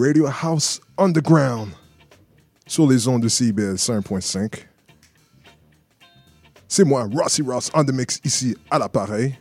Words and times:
Radio 0.00 0.26
House 0.26 0.80
Underground 0.96 1.72
sur 2.66 2.88
les 2.88 3.06
ondes 3.06 3.22
de 3.22 3.28
CIBL 3.28 3.74
5.5. 3.74 4.64
C'est 6.66 6.84
moi, 6.84 7.06
Rossi 7.12 7.42
Ross 7.42 7.70
on 7.74 7.84
the 7.84 7.92
mix 7.92 8.18
ici 8.24 8.56
à 8.70 8.78
l'appareil. 8.78 9.38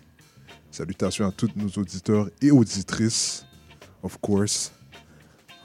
Salutations 0.70 1.28
à 1.28 1.32
tous 1.32 1.50
nos 1.56 1.70
auditeurs 1.82 2.30
et 2.42 2.52
auditrices, 2.52 3.46
of 4.04 4.18
course. 4.20 4.74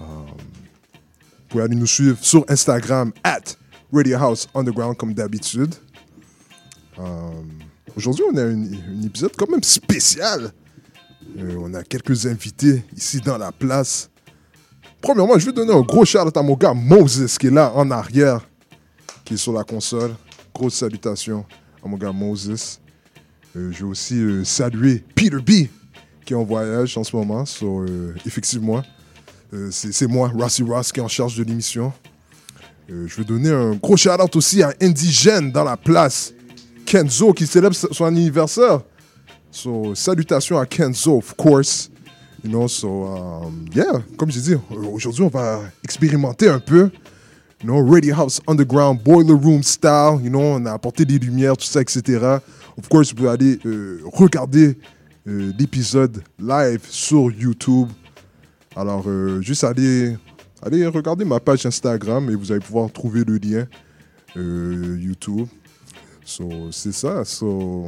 Um, 0.00 0.26
vous 0.36 1.48
pouvez 1.48 1.64
aller 1.64 1.74
nous 1.74 1.86
suivre 1.86 2.18
sur 2.24 2.44
Instagram 2.48 3.12
at 3.24 3.56
Radio 3.92 4.16
House 4.16 4.46
Underground 4.54 4.96
comme 4.96 5.12
d'habitude. 5.12 5.74
Um, 6.96 7.48
Aujourd'hui, 7.96 8.24
on 8.32 8.36
a 8.36 8.42
un, 8.42 8.62
un 8.62 9.02
épisode 9.02 9.32
quand 9.36 9.50
même 9.50 9.62
spécial. 9.64 10.52
Euh, 11.36 11.56
on 11.58 11.74
a 11.74 11.82
quelques 11.82 12.26
invités 12.26 12.84
ici 12.96 13.20
dans 13.20 13.38
la 13.38 13.50
place. 13.50 14.08
Premièrement, 15.05 15.38
je 15.38 15.44
veux 15.44 15.52
donner 15.52 15.74
un 15.74 15.83
gros 15.83 16.06
shout 16.06 16.34
à 16.34 16.42
mon 16.42 16.55
gars 16.55 16.72
Moses 16.72 17.36
qui 17.36 17.48
est 17.48 17.50
là 17.50 17.70
en 17.74 17.91
arrière, 17.91 18.41
qui 19.22 19.34
est 19.34 19.36
sur 19.36 19.52
la 19.52 19.62
console. 19.62 20.14
Grosse 20.55 20.77
salutation 20.77 21.44
à 21.84 21.88
mon 21.88 21.98
gars 21.98 22.11
Moses. 22.11 22.80
Euh, 23.55 23.70
je 23.70 23.84
veux 23.84 23.91
aussi 23.91 24.14
euh, 24.14 24.44
saluer 24.44 25.05
Peter 25.14 25.36
B 25.36 25.69
qui 26.24 26.33
est 26.33 26.34
en 26.34 26.44
voyage 26.44 26.96
en 26.96 27.05
ce 27.05 27.14
moment. 27.14 27.44
Euh, 27.64 28.14
effectivement, 28.24 28.83
c'est 29.70 30.06
moi, 30.06 30.33
Rossi 30.34 30.62
Ross, 30.62 30.90
qui 30.90 31.01
est 31.01 31.02
en 31.02 31.08
charge 31.08 31.36
de 31.36 31.45
l'émission. 31.45 31.92
Je 32.89 33.14
veux 33.14 33.24
donner 33.24 33.51
un 33.51 33.74
gros 33.74 33.98
shout 33.98 34.08
out 34.08 34.34
aussi 34.34 34.62
à 34.62 34.73
Indigène 34.80 35.52
dans 35.52 35.64
la 35.64 35.77
place. 35.77 36.33
Kenzo 36.86 37.34
qui 37.34 37.46
célèbre 37.46 37.77
son 37.77 38.05
anniversaire. 38.07 38.80
So, 39.51 39.95
salutations 39.95 40.58
à 40.58 40.64
Kenzo, 40.64 41.18
of 41.18 41.34
course. 41.36 41.90
You 42.44 42.50
know, 42.50 42.68
so, 42.68 43.06
um, 43.06 43.64
yeah, 43.74 44.02
comme 44.18 44.28
dit, 44.28 44.52
euh, 44.52 44.58
aujourd'hui, 44.92 45.22
on 45.22 45.28
va 45.28 45.62
expérimenter 45.82 46.46
un 46.46 46.58
peu. 46.60 46.90
You 47.62 47.70
know, 47.70 47.82
Radio 47.82 48.14
House 48.14 48.42
Underground, 48.46 49.02
Boiler 49.02 49.32
Room 49.32 49.62
style. 49.62 50.20
You 50.22 50.28
know, 50.28 50.42
on 50.42 50.66
a 50.66 50.72
apporté 50.72 51.06
des 51.06 51.18
lumières, 51.18 51.56
tout 51.56 51.64
ça, 51.64 51.80
etc. 51.80 52.18
Of 52.77 52.88
course, 52.90 53.08
vous 53.08 53.16
pouvez 53.16 53.30
aller 53.30 53.58
euh, 53.64 54.02
regarder 54.12 54.77
euh, 55.27 55.52
l'épisode 55.58 56.22
live 56.38 56.83
sur 56.90 57.30
YouTube. 57.30 57.88
Alors, 58.77 59.04
euh, 59.06 59.40
juste 59.40 59.64
aller, 59.64 60.14
aller 60.60 60.86
regarder 60.86 61.24
ma 61.24 61.40
page 61.40 61.64
Instagram 61.64 62.28
et 62.28 62.34
vous 62.34 62.52
allez 62.52 62.60
pouvoir 62.60 62.92
trouver 62.92 63.24
le 63.24 63.38
lien 63.38 63.66
YouTube. 64.36 65.46
So, 66.27 66.70
c'est 66.72 66.92
ça. 66.92 67.24
So, 67.24 67.86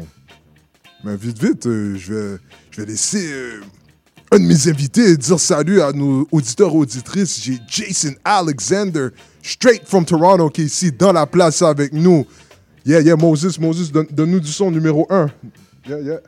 mais 1.05 1.17
vite, 1.17 1.43
vite, 1.43 1.65
je, 1.65 2.15
vais, 2.15 2.39
je 2.71 2.81
vais 2.81 2.87
laisser 2.87 3.61
un 4.33 4.39
de 4.39 4.45
mes 4.45 4.69
invités 4.69 5.17
dire 5.17 5.39
salut 5.41 5.81
à 5.81 5.93
nos 5.93 6.27
auditeurs 6.33 6.73
et 6.73 6.77
auditrices. 6.77 7.41
J'ai 7.43 7.59
Jason 7.69 8.15
Alexander, 8.25 9.09
straight 9.43 9.83
from 9.87 10.05
Toronto, 10.05 10.49
qui 10.51 10.63
est 10.63 10.67
ici 10.67 10.93
dans 10.93 11.13
la 11.13 11.27
place 11.27 11.63
avec 11.63 11.93
nous. 11.93 12.27
Yeah, 12.85 13.01
yeah, 13.01 13.17
Moses, 13.17 13.59
Moses, 13.59 13.91
donne- 13.91 14.07
donne-nous 14.11 14.41
du 14.41 14.51
son 14.53 14.71
numéro 14.71 15.07
1. 15.11 15.29
Yeah, 15.89 16.01
yeah. 16.01 16.19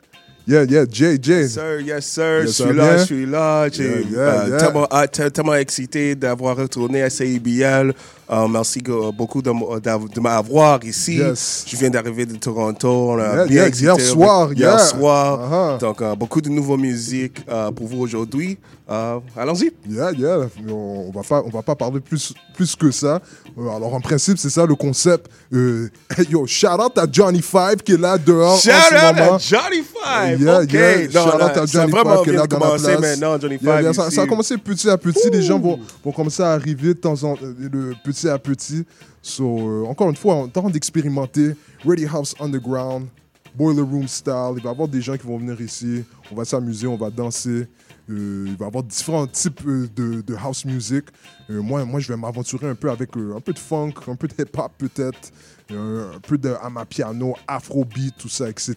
Yeah, 0.47 0.63
yeah, 0.63 0.85
Jay, 0.91 1.17
Jay. 1.21 1.41
Yes, 1.43 1.53
sir, 1.53 1.79
yes, 1.81 2.05
sir. 2.05 2.41
Yes, 2.41 2.57
je 2.57 2.63
suis 2.63 2.73
là, 2.73 2.97
je 2.97 3.03
suis 3.05 3.25
là. 3.27 3.69
J'ai 3.69 3.83
Yeah, 3.83 3.99
yeah, 4.09 4.19
euh, 4.19 4.47
yeah. 4.49 4.57
tellement 4.57 4.87
hâte, 4.91 5.11
te- 5.11 5.29
tellement 5.29 5.53
excité 5.55 6.15
d'avoir 6.15 6.57
retourné 6.57 7.03
à 7.03 7.09
CIBL. 7.09 7.93
Euh, 8.31 8.47
merci 8.47 8.79
que- 8.81 9.11
beaucoup 9.11 9.41
de, 9.41 9.51
d'av- 9.79 10.07
de 10.13 10.19
m'avoir 10.19 10.83
ici. 10.83 11.15
Yes. 11.17 11.65
Je 11.67 11.75
viens 11.77 11.89
d'arriver 11.89 12.25
de 12.27 12.35
Toronto. 12.35 13.11
On 13.11 13.17
a 13.17 13.23
Yeah, 13.23 13.45
bien 13.45 13.55
yeah, 13.55 13.67
excité 13.67 13.85
hier 13.91 13.99
soir, 13.99 14.53
Hier 14.53 14.69
yeah. 14.69 14.77
soir. 14.77 15.39
Uh-huh. 15.77 15.79
Donc, 15.79 16.01
euh, 16.01 16.15
beaucoup 16.15 16.39
de 16.39 16.49
nouveaux 16.49 16.77
musiques 16.77 17.43
euh, 17.49 17.71
pour 17.71 17.87
vous 17.87 18.01
aujourd'hui. 18.01 18.57
Euh, 18.89 19.19
allons-y. 19.37 19.71
Yeah, 19.87 20.11
yeah. 20.11 20.37
On, 20.67 21.11
va 21.13 21.21
pas, 21.27 21.43
on 21.45 21.49
va 21.49 21.61
pas 21.63 21.75
parler 21.75 21.99
plus, 21.99 22.33
plus 22.55 22.75
que 22.75 22.91
ça. 22.91 23.19
Euh, 23.57 23.69
alors, 23.75 23.93
en 23.93 23.99
principe, 24.01 24.37
c'est 24.37 24.49
ça 24.49 24.65
le 24.65 24.75
concept. 24.75 25.27
Euh, 25.53 25.89
yo, 26.29 26.45
shout 26.47 26.67
out 26.67 26.97
à 26.97 27.05
Johnny 27.11 27.41
Five 27.41 27.77
qui 27.83 27.93
est 27.93 27.97
là 28.01 28.17
dehors 28.17 28.59
Shout 28.59 28.69
en 28.69 28.89
ce 28.89 28.95
out 28.95 29.15
moment. 29.17 29.35
à 29.35 29.37
Johnny 29.39 29.83
Five. 29.83 30.41
Yeah, 30.41 30.61
OK. 30.61 30.73
yeah. 30.73 30.97
Non, 31.07 31.31
Shout 31.31 31.35
out 31.35 31.57
à 31.57 31.65
Johnny 31.65 31.91
Five 31.91 32.23
qui 32.23 32.29
est 32.29 32.33
là 32.33 32.47
dans 32.47 32.59
la 32.59 32.65
place. 32.77 32.99
maintenant, 32.99 33.39
Johnny 33.39 33.57
Yeah, 33.61 33.73
Five. 33.75 33.83
yeah, 33.83 33.93
ça, 33.93 34.11
ça 34.11 34.21
a 34.21 34.27
commencé 34.27 34.57
petit 34.57 34.89
à 34.89 34.97
petit. 34.97 35.29
Les 35.31 35.41
gens 35.41 35.59
vont, 35.59 35.79
vont 36.03 36.11
commencer 36.11 36.43
à 36.43 36.51
arriver 36.51 36.89
de 36.89 36.93
temps 36.99 37.23
en 37.23 37.33
euh, 37.43 37.93
petit 38.03 38.18
à 38.27 38.39
petit. 38.39 38.85
So, 39.21 39.45
euh, 39.45 39.85
encore 39.85 40.09
une 40.09 40.15
fois, 40.15 40.35
on 40.35 40.47
train 40.49 40.69
d'expérimenter. 40.69 41.53
Ready 41.85 42.05
House 42.07 42.33
Underground, 42.39 43.07
Boiler 43.55 43.81
Room 43.81 44.07
Style. 44.07 44.55
Il 44.57 44.63
va 44.63 44.69
y 44.69 44.73
avoir 44.73 44.87
des 44.87 45.01
gens 45.01 45.15
qui 45.15 45.25
vont 45.27 45.37
venir 45.37 45.59
ici. 45.61 46.03
On 46.31 46.35
va 46.35 46.43
s'amuser, 46.43 46.87
on 46.87 46.97
va 46.97 47.09
danser. 47.09 47.67
Euh, 48.09 48.45
il 48.47 48.55
va 48.57 48.65
y 48.65 48.67
avoir 48.67 48.83
différents 48.83 49.27
types 49.27 49.61
euh, 49.67 49.87
de, 49.95 50.21
de 50.21 50.35
house 50.35 50.65
music. 50.65 51.05
Moi, 51.47 51.85
moi, 51.85 51.99
je 51.99 52.07
vais 52.07 52.17
m'aventurer 52.17 52.67
un 52.67 52.75
peu 52.75 52.89
avec 52.89 53.09
un 53.15 53.39
peu 53.39 53.53
de 53.53 53.59
funk, 53.59 53.93
un 54.07 54.15
peu 54.15 54.27
de 54.27 54.33
hip-hop 54.33 54.71
peut-être, 54.77 55.31
un 55.71 56.19
peu 56.27 56.37
de 56.37 56.53
amapiano, 56.61 57.35
afrobeat, 57.47 58.15
tout 58.17 58.29
ça, 58.29 58.49
etc. 58.49 58.75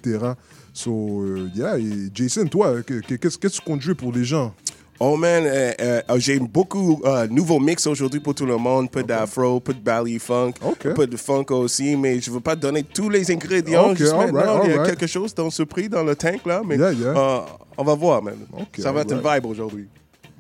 So, 0.73 1.25
yeah. 1.55 1.79
Et 1.79 2.11
Jason, 2.15 2.47
toi, 2.47 2.83
que- 2.83 3.01
que- 3.01 3.15
qu'est-ce 3.17 3.39
que 3.39 3.49
tu 3.49 3.61
comptes 3.61 3.81
jouer 3.83 3.95
pour 3.95 4.13
les 4.13 4.25
gens? 4.25 4.55
Oh 5.05 5.17
man, 5.17 5.43
euh, 5.45 5.73
euh, 5.81 6.01
j'ai 6.19 6.39
beaucoup 6.39 7.01
euh, 7.05 7.27
nouveaux 7.29 7.59
mix 7.59 7.89
aujourd'hui 7.89 8.21
pour 8.21 8.37
tout 8.37 8.47
le 8.47 8.57
monde. 8.57 8.89
Peu 8.89 9.03
d'afro, 9.03 9.59
peu 9.59 9.75
de 9.75 9.81
ballet 9.81 10.21
funk, 10.21 10.53
Ok. 10.65 10.95
peu 10.95 11.09
de 11.09 11.17
funk 11.17 11.47
aussi, 11.51 11.97
mais 11.97 12.21
je 12.21 12.31
veux 12.31 12.39
pas 12.39 12.55
donner 12.55 12.85
tous 12.85 13.09
les 13.11 13.29
ingrédients 13.33 13.91
Ok, 13.91 13.97
juste 13.97 14.13
alright, 14.13 14.33
maintenant. 14.33 14.63
Il 14.65 14.71
y 14.71 14.75
a 14.75 14.85
quelque 14.87 15.09
chose 15.09 15.35
dans 15.35 15.51
ce 15.51 15.65
prix 15.65 15.89
dans 15.89 16.05
le 16.05 16.15
tank 16.15 16.47
là, 16.47 16.63
mais 16.65 16.77
Yeah, 16.77 16.93
yeah. 16.93 17.09
euh, 17.17 17.41
on 17.77 17.83
va 17.83 17.95
voir, 17.97 18.23
man. 18.23 18.37
Ça 18.79 18.93
va 18.93 19.01
être 19.01 19.11
une 19.13 19.19
alright. 19.19 19.43
vibe 19.43 19.51
aujourd'hui. 19.51 19.89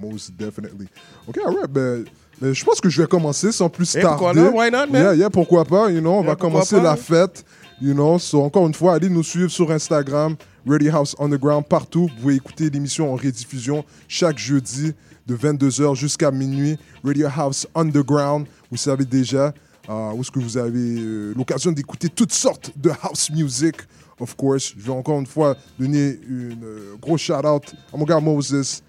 Most 0.00 0.30
definitely. 0.38 0.86
OK, 1.26 1.38
alright. 1.44 1.68
Ben, 1.68 2.04
ben, 2.40 2.52
je 2.52 2.64
pense 2.64 2.80
que 2.80 2.88
je 2.88 3.02
vais 3.02 3.08
commencer 3.08 3.50
sans 3.50 3.68
plus 3.68 3.96
Eh, 3.96 4.00
tarder. 4.02 4.16
pourquoi 4.16 4.34
not? 4.34 4.50
Why 4.56 4.70
not, 4.70 4.86
man? 4.92 5.02
Yeah, 5.02 5.14
yeah, 5.14 5.30
pourquoi 5.30 5.64
pas. 5.64 5.90
You 5.90 6.00
know, 6.00 6.12
on 6.12 6.20
Yeah, 6.22 6.30
va 6.30 6.36
commencer 6.36 6.76
pas? 6.76 6.82
la 6.82 6.96
fête. 6.96 7.44
You 7.82 7.94
know, 7.94 8.16
so 8.16 8.42
encore 8.44 8.68
une 8.68 8.74
fois, 8.74 8.94
allez 8.94 9.08
nous 9.08 9.24
suivre 9.24 9.50
sur 9.50 9.72
Instagram, 9.72 10.36
Ready 10.64 10.88
House 10.88 11.16
Underground, 11.18 11.66
partout. 11.66 12.02
Vous 12.02 12.20
pouvez 12.20 12.36
écouter 12.36 12.70
l'émission 12.70 13.12
en 13.12 13.16
rediffusion 13.16 13.84
chaque 14.06 14.38
jeudi 14.38 14.92
de 15.26 15.36
22h 15.36 15.96
jusqu'à 15.96 16.30
minuit. 16.30 16.78
Radio 17.02 17.26
House 17.36 17.66
Underground, 17.74 18.46
vous 18.70 18.76
savez 18.76 19.04
déjà, 19.04 19.52
euh, 19.88 20.12
où 20.12 20.20
est-ce 20.20 20.30
que 20.30 20.38
vous 20.38 20.56
avez 20.56 20.96
euh, 20.96 21.34
l'occasion 21.36 21.72
d'écouter 21.72 22.08
toutes 22.08 22.32
sortes 22.32 22.70
de 22.78 22.92
house 23.02 23.30
music, 23.30 23.74
of 24.20 24.36
course. 24.36 24.74
Je 24.78 24.84
vais 24.84 24.92
encore 24.92 25.18
une 25.18 25.26
fois 25.26 25.56
donner 25.76 26.20
un 26.30 26.96
gros 27.00 27.18
shout-out 27.18 27.74
à 27.92 27.96
mon 27.96 28.04
gars 28.04 28.20
Moses, 28.20 28.80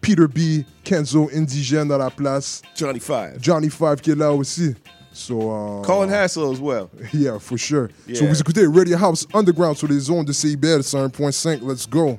Peter 0.00 0.28
B, 0.28 0.62
Kenzo, 0.84 1.28
Indigène 1.34 1.88
dans 1.88 1.98
la 1.98 2.10
place, 2.10 2.62
Johnny 2.76 3.00
Five. 3.00 3.38
Johnny 3.40 3.68
Five 3.68 3.96
qui 3.96 4.12
est 4.12 4.16
là 4.16 4.32
aussi. 4.32 4.76
So, 5.18 5.50
uh, 5.50 5.82
Colin 5.84 6.10
Hassel 6.10 6.52
as 6.52 6.60
well. 6.60 6.88
Yeah, 7.12 7.38
for 7.40 7.58
sure. 7.58 7.88
So, 8.14 8.24
Yeah. 8.24 8.28
vous 8.32 8.40
écoutez 8.40 8.66
Radio 8.66 8.96
House 8.96 9.26
Underground 9.34 9.76
sur 9.76 9.88
les 9.88 10.08
ondes 10.10 10.26
de 10.26 10.32
CIBL 10.32 10.82
101.5. 10.82 11.60
Let's 11.62 11.88
go. 11.88 12.18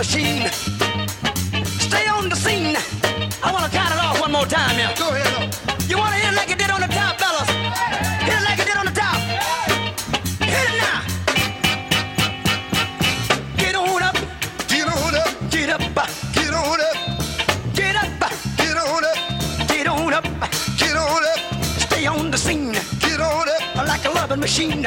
machine. 0.00 0.48
Stay 1.78 2.08
on 2.08 2.30
the 2.30 2.34
scene. 2.34 2.74
I 3.44 3.52
want 3.52 3.66
to 3.66 3.70
count 3.70 3.92
it 3.92 4.00
off 4.00 4.18
one 4.18 4.32
more 4.32 4.46
time, 4.46 4.78
yeah. 4.78 4.94
Go 4.96 5.10
ahead. 5.10 5.54
You 5.90 5.98
want 5.98 6.14
to 6.14 6.20
hit 6.20 6.32
it 6.32 6.36
like 6.36 6.50
it 6.50 6.58
did 6.58 6.70
on 6.70 6.80
the 6.80 6.86
top, 6.86 7.20
fellas? 7.20 7.50
Hit 8.24 8.32
it 8.32 8.44
like 8.48 8.58
it 8.60 8.66
did 8.70 8.78
on 8.80 8.86
the 8.86 8.96
top. 8.96 9.20
Hit 10.52 10.68
it 10.70 10.76
now. 10.80 11.00
Get 13.60 13.74
on 13.76 14.02
up. 14.02 14.16
Get 14.72 14.88
on 14.88 15.14
up. 15.22 15.32
Get 15.50 15.68
up. 15.68 15.82
Get 16.32 16.54
on 16.54 16.80
up. 16.88 16.96
Get 17.74 17.96
up. 18.00 18.08
Get 18.56 18.76
on 18.80 19.04
up. 19.04 19.18
Get 19.68 19.86
on 19.86 20.14
up. 20.14 20.24
Get 20.78 20.96
on 20.96 21.24
up. 21.32 21.40
Stay 21.86 22.06
on 22.06 22.30
the 22.30 22.38
scene. 22.38 22.72
Get 23.00 23.20
on 23.20 23.48
up. 23.50 23.86
Like 23.86 24.06
a 24.06 24.10
loving 24.10 24.40
machine. 24.40 24.82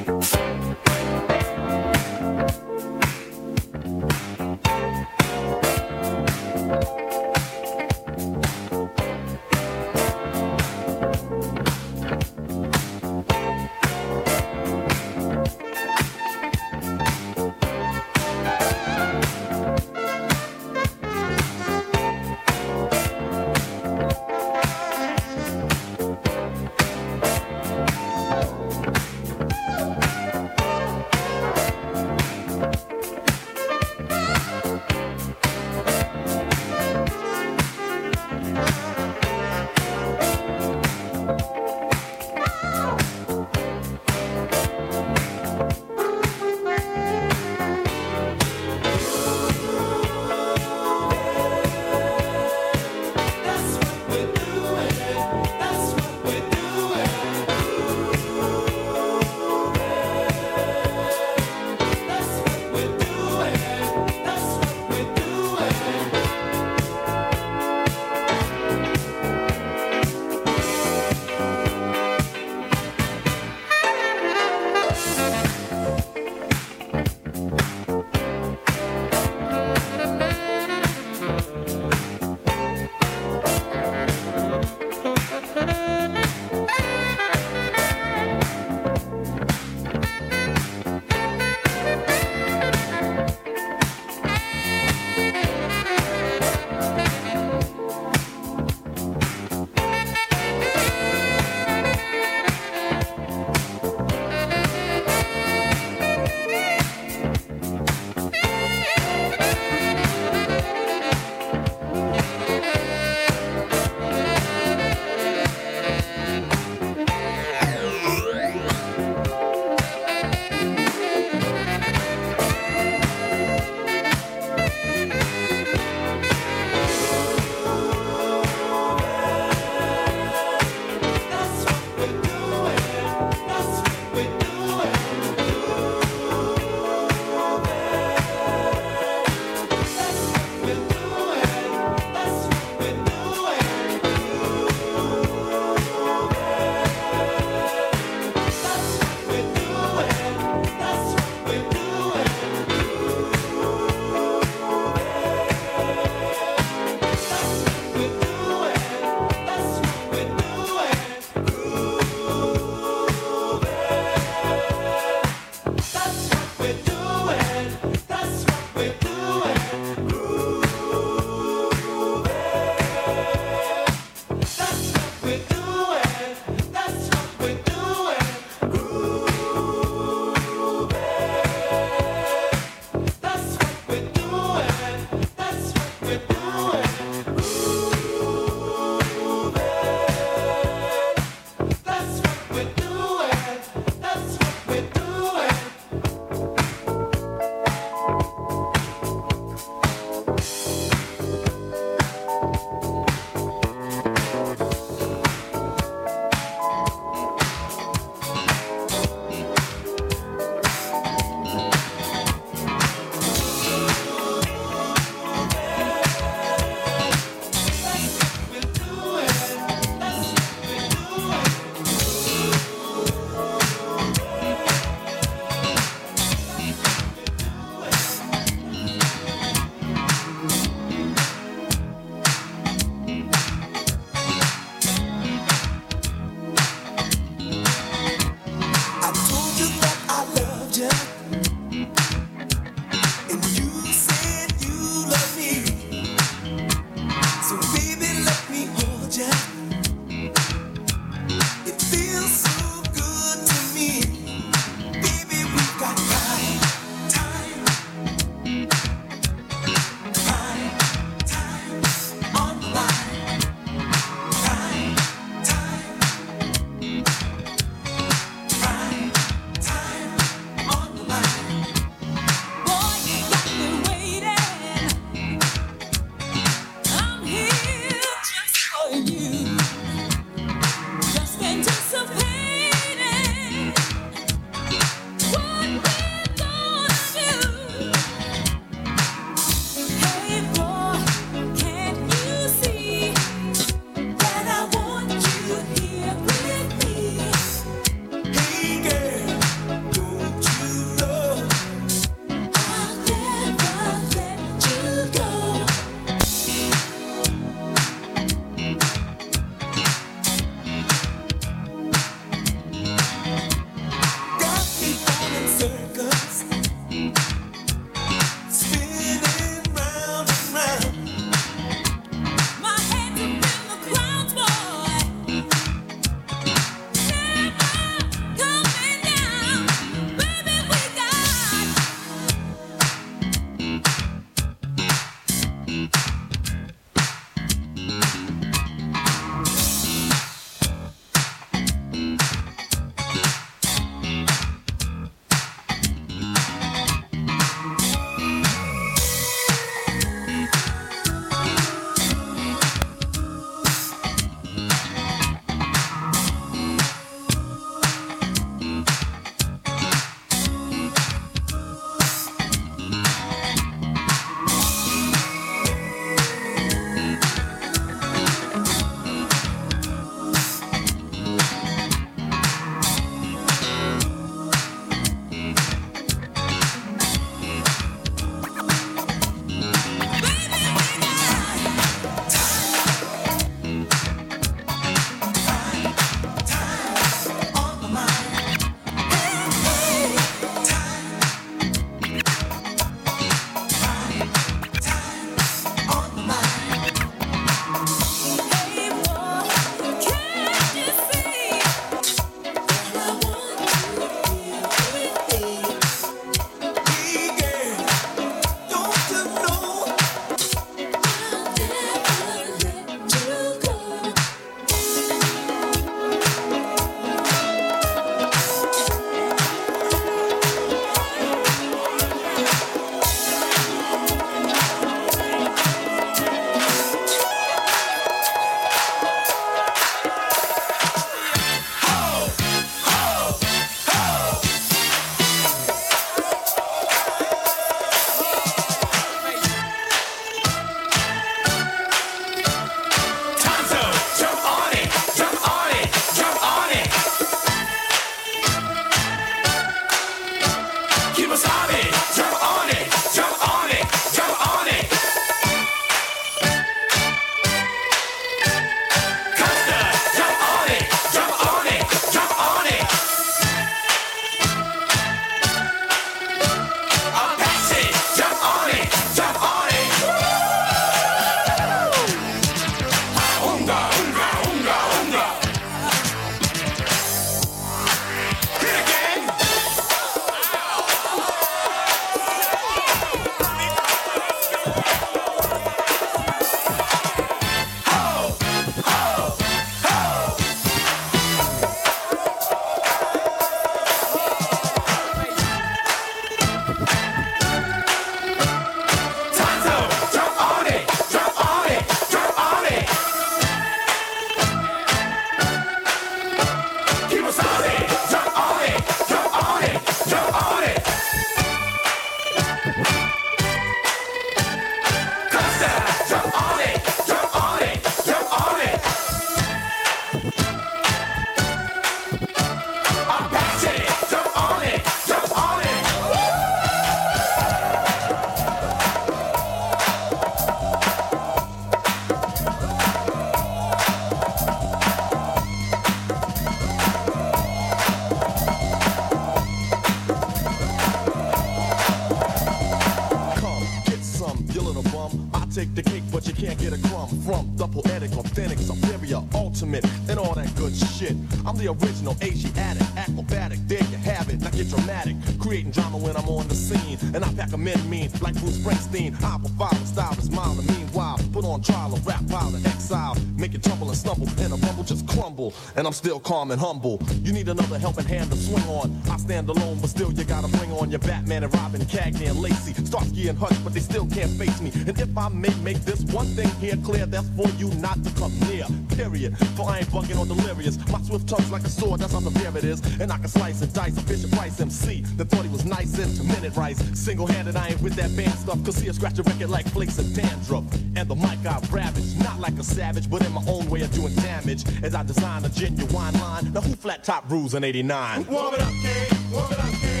Original 552.11 552.31
Asiatic, 552.31 552.97
acrobatic, 552.97 553.59
there 553.67 553.83
you 553.89 553.97
have 553.97 554.29
it. 554.29 554.41
Now 554.41 554.49
get 554.49 554.69
dramatic, 554.69 555.15
creating 555.39 555.71
drama 555.71 555.97
when 555.97 556.15
I'm 556.15 556.27
on 556.27 556.47
the 556.47 556.55
scene. 556.55 556.97
And 557.13 557.23
I 557.23 557.33
pack 557.33 557.53
a 557.53 557.57
men 557.57 557.89
mean, 557.89 558.09
like 558.21 558.35
Bruce 558.35 558.57
Springsteen. 558.57 559.15
I 559.23 559.37
provide 559.37 559.73
a 559.73 559.85
style 559.85 560.17
is 560.17 560.29
mild 560.29 560.59
and 560.59 560.67
meanwhile, 560.77 561.19
put 561.31 561.45
on 561.45 561.61
trial, 561.61 561.95
a 561.95 561.99
rap 562.01 562.25
pile 562.27 562.53
of 562.53 562.65
exile. 562.65 563.15
Make 563.37 563.53
it 563.55 563.65
and 563.65 563.97
stumble, 563.97 564.27
and 564.39 564.53
a 564.53 564.55
rumble 564.57 564.83
just 564.83 565.07
crumble. 565.07 565.53
And 565.75 565.87
I'm 565.87 565.93
still 565.93 566.19
calm 566.19 566.51
and 566.51 566.59
humble. 566.59 567.01
You 567.23 567.33
need 567.33 567.49
another 567.49 567.79
helping 567.79 568.05
hand 568.05 568.31
to 568.31 568.37
swing 568.37 568.63
on. 568.65 568.95
I 569.09 569.17
stand 569.17 569.49
alone, 569.49 569.79
but 569.79 569.89
still 569.89 570.11
you 570.11 570.23
gotta 570.23 570.47
bring 570.57 570.71
on 570.71 570.91
your 570.91 570.99
Batman 570.99 571.43
and 571.43 571.53
Robin, 571.55 571.81
Cagney 571.81 572.29
and 572.29 572.39
Lacey. 572.39 572.73
Starsky 572.85 573.27
and 573.29 573.37
Hutch, 573.37 573.55
but 573.63 573.73
they 573.73 573.79
still 573.79 574.05
can't 574.07 574.31
face 574.31 574.61
me. 574.61 574.71
And 574.87 574.99
if 574.99 575.17
I 575.17 575.29
may 575.29 575.53
make 575.55 575.79
this 575.85 576.01
one 576.13 576.27
thing 576.27 576.49
here 576.59 576.77
clear, 576.77 577.05
that's 577.05 577.27
for 577.29 577.47
you 577.57 577.69
not 577.75 578.03
to 578.03 578.11
come 578.11 578.37
near. 578.41 578.65
Period. 578.95 579.37
For 579.55 579.69
I 579.69 579.79
ain't 579.79 579.87
bugging 579.87 580.17
or 580.19 580.25
delirious. 580.25 580.77
My 580.91 581.01
swift 581.01 581.27
tongue's 581.27 581.51
like 581.51 581.63
a 581.63 581.69
sword, 581.69 582.01
that's 582.01 582.13
how 582.13 582.19
severe 582.19 582.57
it 582.57 582.63
is. 582.63 582.81
And 582.99 583.11
I 583.11 583.17
can 583.17 583.27
slice 583.27 583.61
and 583.61 583.73
dice 583.73 583.97
a 583.97 584.01
Bishop 584.01 584.31
Price 584.31 584.59
MC 584.59 585.01
that 585.17 585.25
thought 585.25 585.43
he 585.43 585.49
was 585.49 585.65
nice 585.65 585.97
into 585.97 586.23
minute 586.23 586.55
rice. 586.55 586.79
Single 586.97 587.27
handed, 587.27 587.55
I 587.55 587.69
ain't 587.69 587.81
with 587.81 587.95
that 587.95 588.15
band 588.15 588.33
stuff. 588.33 588.63
Cause 588.63 588.87
I 588.87 588.91
scratch 588.91 589.19
a 589.19 589.23
record 589.23 589.49
like 589.49 589.67
flakes 589.67 589.97
of 589.99 590.13
dandruff. 590.13 590.65
And 590.95 591.07
the 591.07 591.15
mic 591.15 591.45
I 591.45 591.59
ravage, 591.71 592.15
not 592.19 592.39
like 592.39 592.53
a 592.53 592.63
savage, 592.63 593.09
but 593.09 593.25
in 593.25 593.31
my 593.33 593.43
own 593.47 593.69
way 593.69 593.81
of 593.81 593.91
doing 593.91 594.13
damage. 594.15 594.63
As 594.83 594.95
I 594.95 595.03
design 595.03 595.45
a 595.45 595.49
genuine 595.49 596.13
line. 596.19 596.51
Now 596.53 596.61
who 596.61 596.73
flat 596.75 597.03
top 597.03 597.29
rules 597.29 597.53
in 597.53 597.63
89? 597.63 598.27
Warm 598.27 598.53
it 598.53 598.61
up, 598.61 598.69
King. 598.69 599.31
Warm 599.31 599.51
it 599.51 599.59
up, 599.59 599.71
King. 599.81 600.00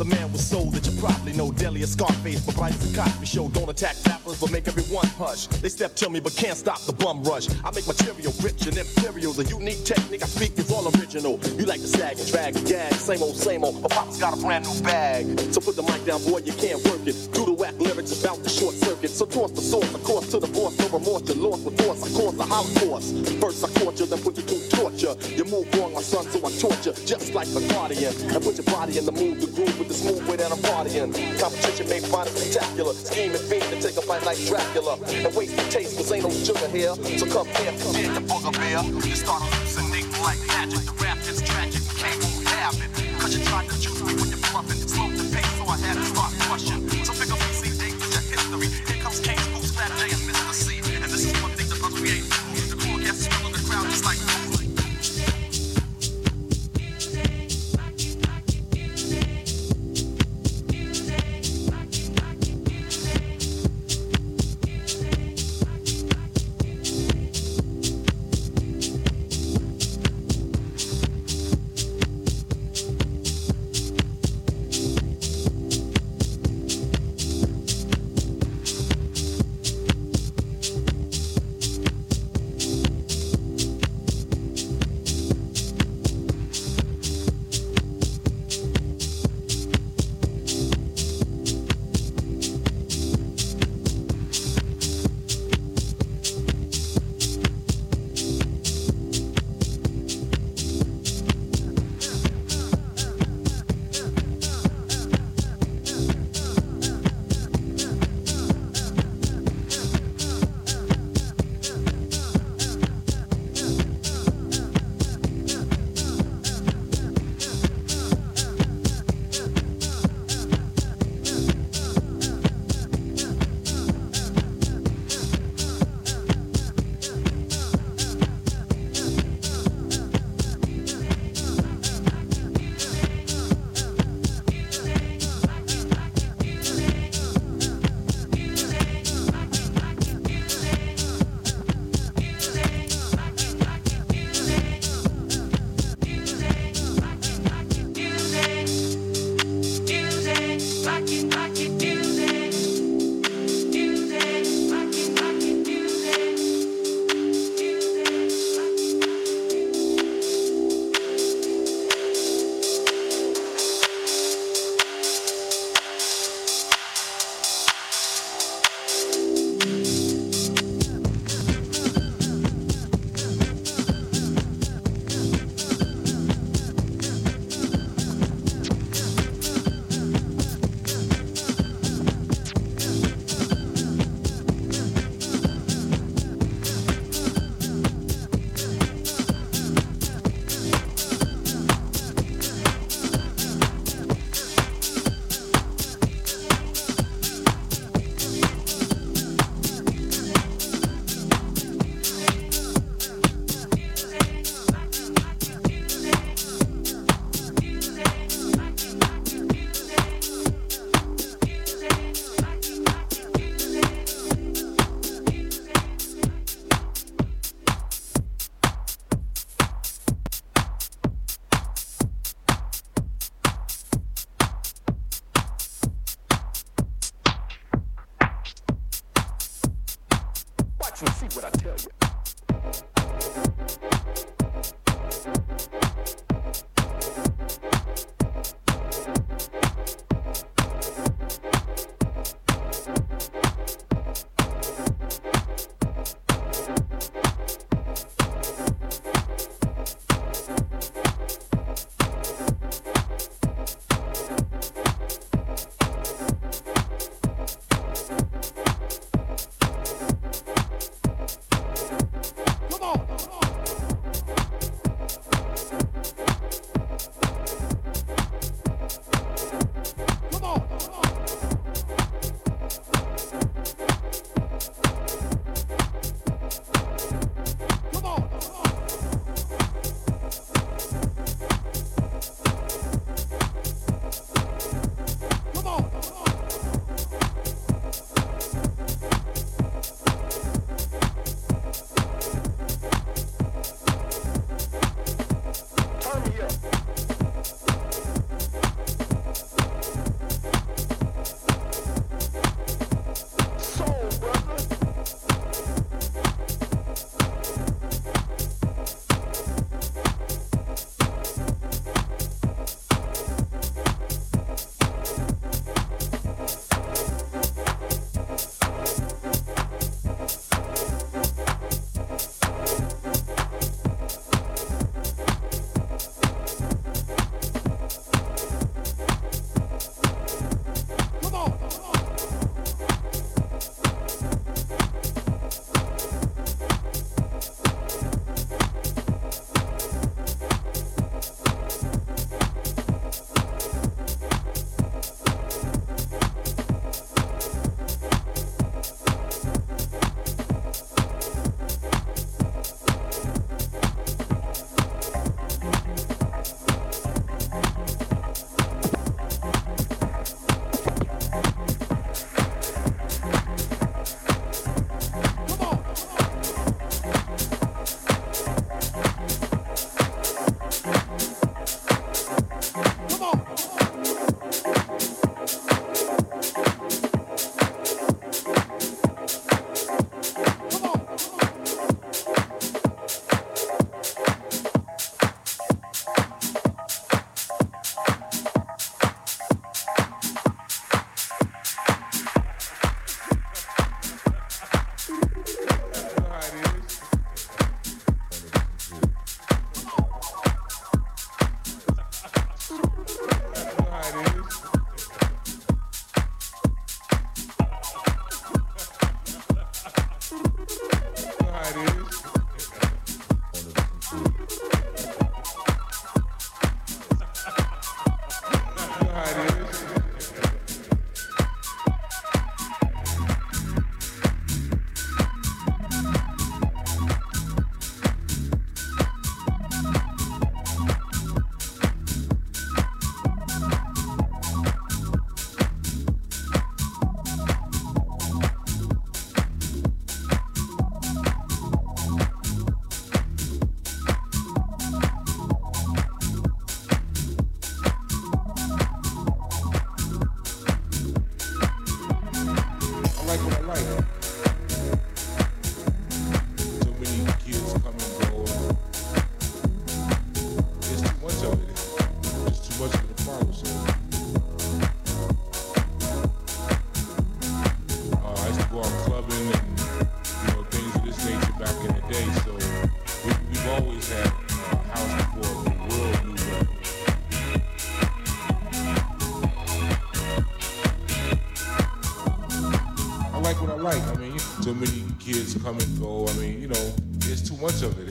The 0.00 0.04
man 0.06 0.32
was 0.32 0.46
soul 0.46 0.70
that 0.70 0.86
you 0.86 0.98
probably 0.98 1.34
know. 1.34 1.52
Delia 1.52 1.86
Scarface, 1.86 2.40
but 2.40 2.56
as 2.62 2.90
a 2.90 2.96
Cosby 2.96 3.26
show. 3.26 3.48
Don't 3.48 3.68
attack 3.68 3.96
but 4.38 4.50
make 4.52 4.68
everyone 4.68 5.06
hush. 5.18 5.46
They 5.46 5.68
step 5.68 5.94
to 5.96 6.10
me, 6.10 6.20
but 6.20 6.36
can't 6.36 6.56
stop 6.56 6.80
the 6.82 6.92
bum 6.92 7.22
rush. 7.24 7.48
I 7.64 7.70
make 7.74 7.86
material 7.86 8.32
rich 8.42 8.66
and 8.66 8.76
imperial. 8.76 9.32
The 9.32 9.44
unique 9.44 9.84
technique 9.84 10.22
I 10.22 10.26
speak 10.26 10.58
is 10.58 10.70
all 10.70 10.86
original. 10.96 11.40
You 11.56 11.64
like 11.66 11.80
to 11.80 11.88
sag 11.88 12.18
and 12.18 12.28
drag 12.28 12.56
and 12.56 12.66
gag, 12.66 12.92
same 12.94 13.22
old, 13.22 13.36
same 13.36 13.64
old. 13.64 13.82
But 13.82 13.90
Papa's 13.92 14.18
got 14.18 14.36
a 14.36 14.40
brand 14.40 14.66
new 14.66 14.80
bag. 14.82 15.38
So 15.52 15.60
put 15.60 15.76
the 15.76 15.82
mic 15.82 16.04
down, 16.04 16.22
boy, 16.24 16.40
you 16.44 16.52
can't 16.52 16.82
work 16.84 17.06
it. 17.06 17.16
Do 17.32 17.46
the 17.46 17.52
whack 17.52 17.74
lyrics 17.78 18.12
about 18.20 18.42
the 18.42 18.48
short 18.48 18.74
circuit. 18.74 19.10
So 19.10 19.26
toss 19.26 19.52
the 19.52 19.62
source, 19.62 19.92
of 19.94 20.02
course, 20.04 20.30
to 20.32 20.38
the 20.38 20.48
boss. 20.48 20.78
No 20.78 20.88
remorse, 20.98 21.22
you're 21.28 21.36
lost 21.36 21.64
with 21.64 21.80
force. 21.80 22.02
I 22.04 22.08
cause 22.16 22.38
a 22.38 22.44
holocaust. 22.44 23.40
First 23.40 23.64
I 23.64 23.68
caught 23.80 23.98
you, 23.98 24.06
then 24.06 24.20
put 24.20 24.36
you 24.36 24.42
through 24.42 24.68
torture. 24.68 25.14
You 25.34 25.44
move 25.44 25.72
wrong, 25.74 25.94
my 25.94 26.02
son, 26.02 26.24
so 26.30 26.38
I 26.44 26.50
torture. 26.60 26.94
Just 27.04 27.34
like 27.34 27.48
the 27.48 27.60
guardian. 27.72 28.12
And 28.30 28.42
put 28.42 28.56
your 28.56 28.68
body 28.68 28.98
in 28.98 29.06
the 29.06 29.12
mood 29.12 29.40
to 29.40 29.46
groove 29.48 29.78
with 29.78 29.88
the 29.88 29.94
smooth 29.94 30.26
way 30.28 30.36
that 30.36 30.52
I'm 30.52 30.58
partying. 30.58 31.12
Competition 31.40 31.88
may 31.88 32.00
find 32.00 32.28
it 32.28 32.36
spectacular. 32.36 32.92
Scheming 32.94 33.42
fiend 33.48 33.64
to 33.70 33.76
take 33.80 33.96
a 33.96 34.06
bite 34.06 34.19
like 34.24 34.38
Dracula. 34.46 34.98
And 35.08 35.34
waste 35.34 35.56
the 35.56 35.64
taste, 35.70 35.96
cause 35.96 36.12
ain't 36.12 36.24
no 36.24 36.30
sugar 36.30 36.68
here. 36.68 36.94
So 37.18 37.26
come 37.26 37.46
here, 37.60 37.72
come 37.82 37.94
here, 37.94 38.12
the 38.12 38.20
booger 38.20 38.52
bear. 38.52 38.82
You 39.08 39.16
start 39.16 39.42
hallucinating 39.42 40.10
like 40.22 40.40
magic. 40.48 40.80
The 40.86 40.94
rap 41.02 41.18
is 41.28 41.40
tragic, 41.42 41.82
can't 41.96 42.18
move 42.22 42.46
have 42.46 42.74
it. 42.74 42.90
Cause 43.20 43.36
you 43.36 43.44
tried 43.44 43.68
to 43.68 43.80
juice 43.80 44.02
me 44.02 44.14
when 44.14 44.28
you're 44.28 44.44
bluffing. 44.50 44.76
Slow 44.88 45.08
the 45.10 45.24
pace, 45.34 45.52
so 45.58 45.64
I 45.64 45.76
had 45.76 45.96
to 45.96 46.04
start 46.04 46.39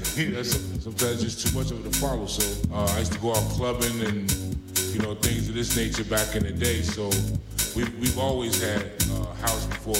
sometimes 0.44 1.22
just 1.22 1.48
too 1.48 1.58
much 1.58 1.72
of 1.72 1.86
it 1.86 1.92
to 1.92 2.00
follow. 2.00 2.26
So 2.26 2.44
uh, 2.74 2.86
I 2.96 3.00
used 3.00 3.14
to 3.14 3.20
go 3.20 3.32
out 3.32 3.44
clubbing 3.52 4.02
and 4.02 4.32
you 4.92 5.00
know 5.00 5.16
things 5.16 5.48
of 5.48 5.56
this 5.56 5.76
nature 5.78 6.04
back 6.04 6.36
in 6.36 6.44
the 6.44 6.52
day. 6.52 6.82
So 6.82 7.10
we've, 7.76 7.94
we've 8.00 8.18
always 8.18 8.62
had 8.62 8.92
uh, 9.12 9.34
house 9.36 9.66
before 9.68 9.96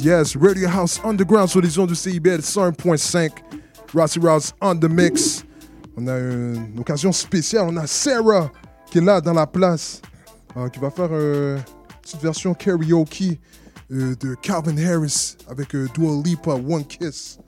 Yes. 0.00 0.36
Radio 0.36 0.68
House 0.68 1.00
Underground 1.04 1.48
sur 1.48 1.60
les 1.60 1.76
ondes 1.78 1.88
du 1.88 1.94
CIBL 1.94 2.40
101.5. 2.40 3.30
Rossi 3.94 4.18
Rouse 4.18 4.52
on 4.60 4.76
the 4.76 4.84
mix. 4.88 5.44
On 5.96 6.06
a 6.06 6.18
une 6.18 6.78
occasion 6.78 7.10
spéciale. 7.12 7.66
On 7.68 7.76
a 7.76 7.86
Sarah 7.86 8.50
qui 8.90 8.98
est 8.98 9.02
là 9.02 9.20
dans 9.20 9.32
la 9.32 9.46
place, 9.46 10.00
euh, 10.56 10.68
qui 10.68 10.78
va 10.78 10.90
faire 10.90 11.08
euh, 11.10 11.56
une 11.56 12.00
petite 12.02 12.20
version 12.22 12.54
karaoke 12.54 13.38
euh, 13.92 14.14
de 14.16 14.34
Calvin 14.36 14.76
Harris 14.78 15.36
avec 15.48 15.74
euh, 15.74 15.88
Dua 15.94 16.22
Lipa, 16.22 16.52
One 16.52 16.84
Kiss. 16.84 17.38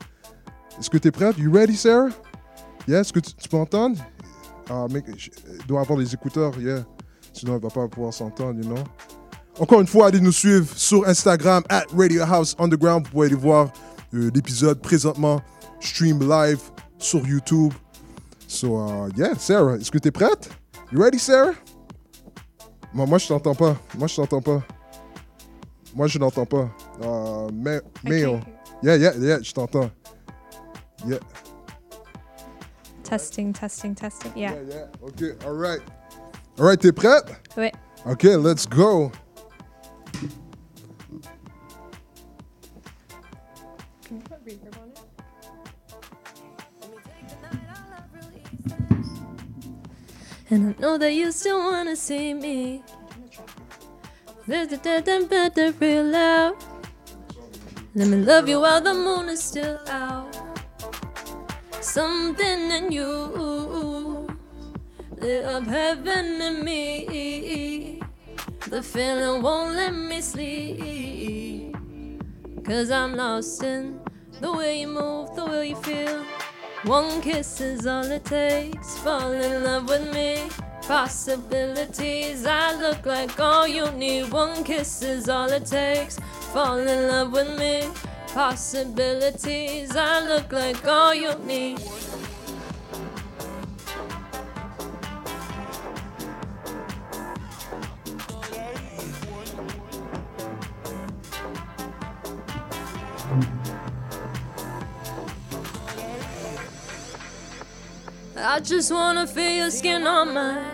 Est-ce 0.78 0.90
que 0.90 0.98
tu 0.98 1.08
es 1.08 1.10
prête? 1.10 1.38
You 1.38 1.52
ready, 1.52 1.76
Sarah? 1.76 2.08
Yeah, 2.88 3.00
est-ce 3.00 3.12
que 3.12 3.20
tu, 3.20 3.48
peux 3.48 3.58
entendre? 3.58 3.96
Ah, 4.68 4.86
mec, 4.90 5.04
je- 5.16 5.30
il 5.60 5.66
doit 5.66 5.82
avoir 5.82 5.98
les 5.98 6.12
écouteurs, 6.12 6.58
yeah. 6.58 6.84
Sinon, 7.32 7.56
il 7.58 7.62
va 7.62 7.68
pas 7.68 7.86
pouvoir 7.86 8.12
s'entendre, 8.12 8.58
you 8.60 8.64
know? 8.68 8.82
Encore 9.60 9.82
une 9.82 9.86
fois, 9.86 10.06
allez 10.06 10.20
nous 10.20 10.32
suivre 10.32 10.66
sur 10.74 11.06
Instagram, 11.06 11.62
at 11.68 11.84
Radio 11.94 12.22
House 12.22 12.56
Underground. 12.58 13.04
Vous 13.04 13.10
pouvez 13.12 13.26
aller 13.26 13.36
voir 13.36 13.70
euh, 14.14 14.30
l'épisode 14.34 14.80
présentement, 14.80 15.42
stream 15.80 16.18
live 16.26 16.60
sur 16.96 17.26
YouTube. 17.26 17.74
So, 18.48 18.78
uh, 18.78 19.10
yeah, 19.18 19.34
Sarah, 19.38 19.76
est-ce 19.76 19.90
que 19.90 19.98
tu 19.98 20.08
es 20.08 20.10
prête? 20.10 20.48
You 20.90 21.02
ready, 21.02 21.18
Sarah? 21.18 21.52
Moi, 22.94 23.04
moi 23.04 23.18
je 23.18 23.28
t'entends 23.28 23.54
pas. 23.54 23.76
Moi, 23.98 24.08
je 24.08 24.16
t'entends 24.16 24.40
pas. 24.40 24.62
Moi, 25.94 26.06
je 26.06 26.18
n'entends 26.18 26.46
pas. 26.46 26.70
Uh, 27.02 27.52
mais, 27.52 27.82
mais, 28.02 28.24
Ok. 28.24 28.40
yeah, 28.82 28.96
yeah, 28.96 29.12
yeah, 29.18 29.42
je 29.42 29.52
t'entends. 29.52 29.90
Yeah. 31.06 31.18
Testing, 33.04 33.52
testing, 33.52 33.94
testing. 33.94 34.32
Yeah. 34.34 34.54
Yeah, 34.54 34.74
yeah. 34.74 34.86
OK, 35.02 35.44
all 35.46 35.52
right. 35.52 35.82
All 36.58 36.64
right, 36.64 36.80
t'es 36.80 36.92
prête? 36.92 37.26
Ouais. 37.58 37.72
OK, 38.06 38.22
let's 38.22 38.66
go. 38.66 39.12
And 50.52 50.74
I 50.74 50.80
know 50.82 50.98
that 50.98 51.12
you 51.12 51.30
still 51.30 51.60
wanna 51.60 51.94
see 51.94 52.34
me. 52.34 52.82
There's 54.48 54.66
the 54.66 54.78
dead 54.78 55.06
and 55.06 55.28
better 55.28 55.70
real 55.78 56.02
loud. 56.04 56.56
Let 57.94 58.08
me 58.08 58.16
love 58.16 58.48
you 58.48 58.60
while 58.60 58.80
the 58.80 58.92
moon 58.94 59.28
is 59.28 59.40
still 59.42 59.78
out. 59.88 60.36
Something 61.80 62.70
in 62.72 62.90
you 62.90 64.26
lit 65.18 65.44
up 65.44 65.66
heaven 65.66 66.40
in 66.40 66.64
me. 66.64 68.00
The 68.68 68.82
feeling 68.82 69.42
won't 69.42 69.76
let 69.76 69.94
me 69.94 70.20
sleep. 70.20 71.76
Cause 72.64 72.90
I'm 72.90 73.14
lost 73.14 73.62
in 73.62 74.00
the 74.40 74.52
way 74.52 74.80
you 74.80 74.88
move, 74.88 75.34
the 75.36 75.44
way 75.46 75.68
you 75.68 75.76
feel. 75.76 76.24
One 76.84 77.20
kiss 77.20 77.60
is 77.60 77.86
all 77.86 78.10
it 78.10 78.24
takes. 78.24 78.96
Fall 79.00 79.32
in 79.32 79.64
love 79.64 79.86
with 79.86 80.14
me. 80.14 80.48
Possibilities. 80.88 82.46
I 82.46 82.74
look 82.74 83.04
like 83.04 83.38
all 83.38 83.68
you 83.68 83.90
need. 83.90 84.32
One 84.32 84.64
kiss 84.64 85.02
is 85.02 85.28
all 85.28 85.50
it 85.50 85.66
takes. 85.66 86.18
Fall 86.54 86.78
in 86.78 87.08
love 87.08 87.32
with 87.32 87.58
me. 87.58 87.86
Possibilities. 88.28 89.94
I 89.94 90.26
look 90.26 90.52
like 90.52 90.86
all 90.86 91.14
you 91.14 91.34
need. 91.44 91.80
I 108.42 108.58
just 108.60 108.90
wanna 108.90 109.26
feel 109.26 109.50
your 109.50 109.70
skin 109.70 110.06
on 110.06 110.32
mine. 110.32 110.64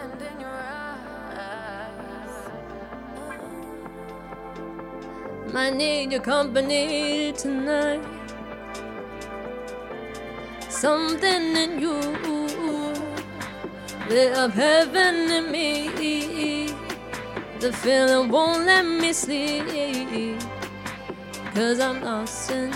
I 5.52 5.70
need 5.70 6.12
your 6.12 6.20
company 6.20 7.32
tonight. 7.32 8.04
Something 10.68 11.56
in 11.56 11.80
you 11.80 11.98
lit 14.10 14.32
up 14.34 14.52
heaven 14.52 15.28
in 15.32 15.50
me. 15.50 16.68
The 17.58 17.72
feeling 17.72 18.28
won't 18.28 18.66
let 18.66 18.84
me 18.84 19.12
sleep. 19.12 20.38
Cause 21.52 21.80
I'm 21.80 22.00
lost 22.00 22.50
in 22.52 22.70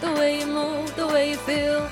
the 0.00 0.12
way 0.12 0.40
you 0.40 0.46
move, 0.46 0.96
the 0.96 1.06
way 1.08 1.30
you 1.30 1.36
feel. 1.36 1.90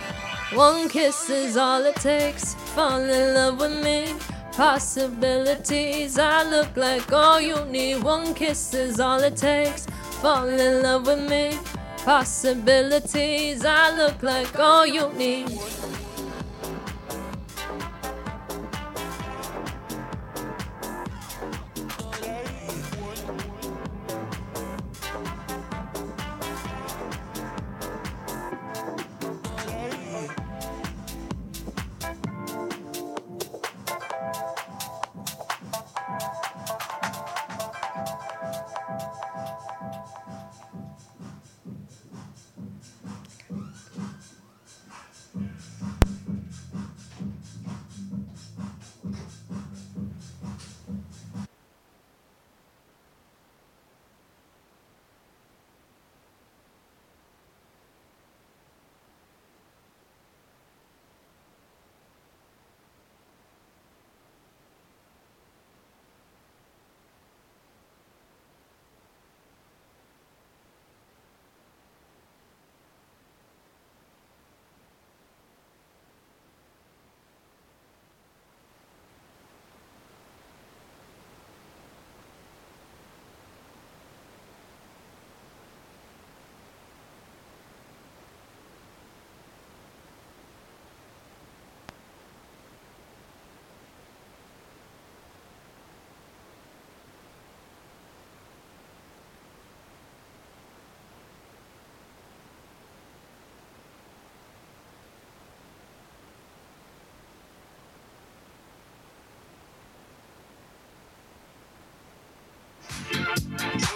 One 0.55 0.89
kiss 0.89 1.29
is 1.29 1.59
all 1.59 1.85
it 1.85 1.97
takes. 1.97 2.55
Fall 2.75 3.03
in 3.03 3.35
love 3.35 3.61
with 3.61 3.85
me. 3.85 4.15
Possibilities. 4.53 6.19
I 6.19 6.43
look 6.43 6.75
like 6.75 7.13
all 7.13 7.39
you 7.39 7.63
need. 7.67 8.03
One 8.03 8.33
kiss 8.33 8.73
is 8.73 8.99
all 8.99 9.21
it 9.21 9.37
takes. 9.37 9.85
Fall 10.23 10.49
in 10.49 10.83
love 10.83 11.07
with 11.07 11.29
me. 11.29 11.59
Possibilities. 11.99 13.63
I 13.63 13.95
look 13.95 14.23
like 14.23 14.59
all 14.59 14.87
you 14.87 15.13
need. 15.13 15.61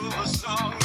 silver 0.03 0.27
song. 0.27 0.82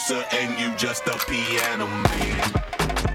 Producer 0.00 0.26
and 0.32 0.58
you 0.58 0.74
just 0.76 1.06
a 1.06 1.18
piano 1.26 1.86
man. 1.86 3.09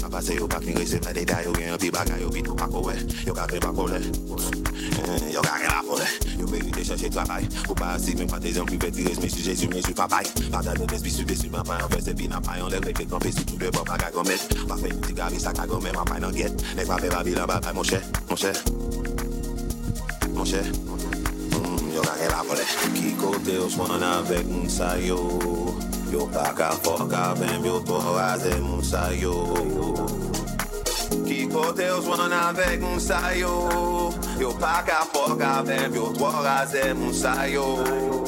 Papa 0.00 0.22
se 0.22 0.34
yo 0.34 0.46
pa 0.46 0.60
fin 0.60 0.76
resep 0.76 1.04
nan 1.04 1.14
detay 1.14 1.44
Yo 1.44 1.52
gen 1.52 1.68
yon 1.68 1.78
pi 1.78 1.90
bagay 1.90 2.20
yo 2.22 2.30
bitou 2.30 2.54
pa 2.54 2.66
kowe 2.70 2.94
Yo 3.26 3.34
ka 3.34 3.46
kre 3.50 3.58
pa 3.60 3.72
kole 3.74 3.98
eh, 3.98 5.32
Yo 5.32 5.42
ka 5.42 5.58
kre 5.58 5.68
pa 5.68 5.82
kole 5.82 6.06
Yo 6.38 6.46
merite 6.46 6.84
chache 6.84 7.10
trabay 7.10 7.44
Ou 7.68 7.74
pa 7.74 7.94
asik 7.96 8.18
men 8.18 8.30
fantezyon 8.30 8.66
prive 8.68 8.90
ti 8.94 9.04
resme 9.08 9.28
Si 9.28 9.42
jesu 9.42 9.68
men 9.68 9.82
su 9.82 9.94
papay 9.94 10.24
Pata 10.52 10.74
de 10.78 10.86
despi 10.86 11.10
su 11.10 11.26
besu 11.26 11.50
men 11.50 11.66
payan 11.66 11.90
Verse 11.90 12.14
pi 12.14 12.28
nan 12.30 12.42
payan 12.42 12.70
Lek 12.70 12.86
rete 12.86 13.08
kampe 13.10 13.32
si 13.32 13.44
tout 13.44 13.58
de 13.58 13.70
bon 13.74 13.84
pa 13.84 13.98
kagomet 13.98 14.40
Pa 14.68 14.78
fe 14.78 14.92
yon 14.94 15.02
ti 15.02 15.12
gavi 15.18 15.40
sa 15.40 15.52
kagomet 15.52 15.94
Ma 15.94 16.06
pay 16.06 16.20
nan 16.22 16.32
get. 16.34 16.54
Lek 16.78 16.86
pa 16.86 16.98
fe 17.02 17.10
babi 17.10 17.34
lan 17.34 17.46
babay 17.50 17.74
Mon 17.74 17.82
chè, 17.82 18.00
mon 18.30 18.36
chè. 18.36 18.52
Mon 20.34 20.46
chè. 20.46 20.62
Mm, 21.58 21.92
yo 21.96 22.02
ka 22.06 22.14
kre 22.16 22.32
pa 22.32 22.42
kole 22.46 22.64
Ki 22.94 23.14
kote 23.18 23.60
yo 23.60 23.68
swan 23.72 24.02
avek 24.02 24.46
moun 24.46 24.70
sayo 24.70 25.20
Yo 26.12 26.24
pa 26.32 26.52
ka 26.56 26.70
fok 26.84 27.12
avèm, 27.12 27.64
yo 27.64 27.80
to 27.84 27.98
raze 28.16 28.54
moun 28.60 28.82
sa 28.82 29.12
yo. 29.12 29.34
Ki 31.26 31.44
kote 31.52 31.84
yo 31.84 32.00
swan 32.00 32.32
avèk 32.32 32.80
moun 32.80 33.00
sa 33.00 33.20
yo. 33.36 33.52
Yo 34.40 34.54
pa 34.56 34.80
ka 34.88 35.04
fok 35.12 35.40
avèm, 35.40 35.94
yo 35.94 36.08
to 36.16 36.32
raze 36.44 36.94
moun 36.96 37.12
sa 37.12 37.44
yo. 37.44 38.27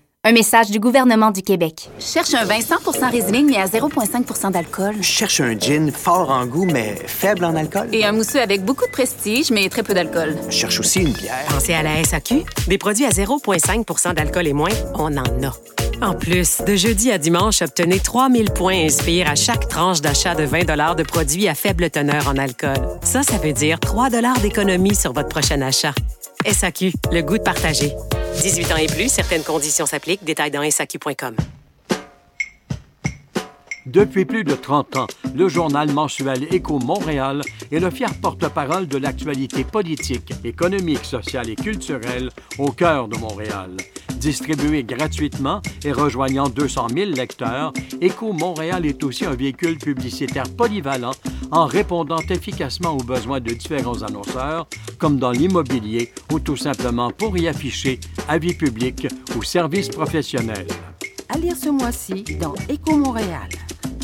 Un 0.23 0.33
message 0.33 0.69
du 0.69 0.79
gouvernement 0.79 1.31
du 1.31 1.41
Québec. 1.41 1.89
Cherche 1.99 2.35
un 2.35 2.45
vin 2.45 2.59
100% 2.59 3.09
Riesling, 3.09 3.49
mais 3.49 3.57
à 3.57 3.65
0,5 3.65 4.51
d'alcool. 4.51 5.01
Cherche 5.01 5.41
un 5.41 5.57
gin 5.57 5.91
fort 5.91 6.29
en 6.29 6.45
goût, 6.45 6.65
mais 6.65 6.95
faible 7.07 7.43
en 7.43 7.55
alcool. 7.55 7.89
Et 7.91 8.05
un 8.05 8.11
mousseux 8.11 8.39
avec 8.39 8.63
beaucoup 8.63 8.85
de 8.85 8.91
prestige, 8.91 9.49
mais 9.49 9.67
très 9.67 9.81
peu 9.81 9.95
d'alcool. 9.95 10.35
Cherche 10.51 10.79
aussi 10.79 10.99
une 10.99 11.11
bière. 11.11 11.43
Pensez 11.49 11.73
à 11.73 11.81
la 11.81 12.03
SAQ. 12.03 12.43
Des 12.67 12.77
produits 12.77 13.05
à 13.05 13.09
0,5% 13.09 14.13
d'alcool 14.13 14.45
et 14.45 14.53
moins, 14.53 14.69
on 14.93 15.17
en 15.17 15.43
a. 15.43 16.05
En 16.05 16.13
plus, 16.13 16.61
de 16.67 16.75
jeudi 16.75 17.11
à 17.11 17.17
dimanche, 17.17 17.63
obtenez 17.63 17.99
3000 17.99 18.51
points 18.51 18.85
Inspire 18.85 19.27
à 19.27 19.33
chaque 19.33 19.69
tranche 19.69 20.01
d'achat 20.01 20.35
de 20.35 20.43
20 20.43 20.95
de 20.97 21.03
produits 21.03 21.47
à 21.47 21.55
faible 21.55 21.89
teneur 21.89 22.27
en 22.27 22.37
alcool. 22.37 22.77
Ça, 23.01 23.23
ça 23.23 23.39
veut 23.39 23.53
dire 23.53 23.79
3 23.79 24.09
d'économie 24.39 24.93
sur 24.93 25.13
votre 25.13 25.29
prochain 25.29 25.61
achat. 25.63 25.95
SAQ, 26.45 26.93
le 27.11 27.21
goût 27.21 27.37
de 27.37 27.43
partager. 27.43 27.93
18 28.41 28.71
ans 28.71 28.77
et 28.77 28.87
plus, 28.87 29.09
certaines 29.09 29.43
conditions 29.43 29.85
s'appliquent. 29.85 30.23
Détails 30.23 30.51
dans 30.51 30.69
SAQ.com. 30.69 31.35
Depuis 33.87 34.25
plus 34.25 34.43
de 34.43 34.53
30 34.53 34.95
ans, 34.97 35.07
le 35.35 35.47
journal 35.47 35.91
mensuel 35.91 36.47
Éco 36.53 36.77
Montréal 36.79 37.41
est 37.71 37.79
le 37.79 37.89
fier 37.89 38.13
porte-parole 38.21 38.87
de 38.87 38.97
l'actualité 38.97 39.63
politique, 39.63 40.33
économique, 40.43 41.03
sociale 41.03 41.49
et 41.49 41.55
culturelle 41.55 42.29
au 42.59 42.71
cœur 42.71 43.07
de 43.07 43.17
Montréal. 43.17 43.71
Distribué 44.21 44.83
gratuitement 44.83 45.63
et 45.83 45.91
rejoignant 45.91 46.47
200 46.47 46.89
000 46.93 47.09
lecteurs, 47.09 47.73
Éco 48.01 48.33
Montréal 48.33 48.85
est 48.85 49.03
aussi 49.03 49.25
un 49.25 49.33
véhicule 49.33 49.79
publicitaire 49.79 50.43
polyvalent 50.55 51.13
en 51.49 51.65
répondant 51.65 52.19
efficacement 52.29 52.91
aux 52.91 53.03
besoins 53.03 53.39
de 53.39 53.51
différents 53.51 54.03
annonceurs, 54.03 54.67
comme 54.99 55.17
dans 55.17 55.31
l'immobilier 55.31 56.11
ou 56.31 56.39
tout 56.39 56.55
simplement 56.55 57.09
pour 57.09 57.35
y 57.35 57.47
afficher 57.47 57.99
avis 58.27 58.53
publics 58.53 59.07
ou 59.35 59.41
services 59.41 59.89
professionnels. 59.89 60.67
À 61.27 61.39
lire 61.39 61.55
ce 61.57 61.69
mois-ci 61.69 62.23
dans 62.39 62.53
Éco 62.69 62.95
Montréal. 62.95 63.49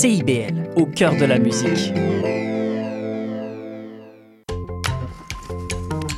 CIBL, 0.00 0.70
au 0.76 0.86
cœur 0.86 1.16
de 1.16 1.24
la 1.24 1.40
musique. 1.40 1.92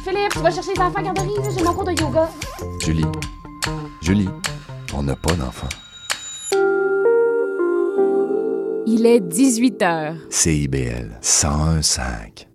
Philippe, 0.05 0.33
tu 0.35 0.39
vas 0.41 0.51
chercher 0.51 0.75
les 0.75 0.83
enfants 0.83 0.99
à 0.99 1.03
garderie, 1.03 1.31
j'ai 1.57 1.65
mon 1.65 1.73
cours 1.73 1.85
de 1.85 1.93
yoga. 1.93 2.29
Julie, 2.83 3.07
Julie, 4.03 4.29
on 4.93 5.03
n'a 5.03 5.17
pas 5.17 5.33
d'enfant. 5.33 5.69
Il 8.87 9.07
est 9.07 9.21
18 9.21 9.83
heures. 9.83 10.17
CIBL 10.29 11.19
101.5. 11.23 12.49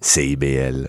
CIBL. 0.00 0.88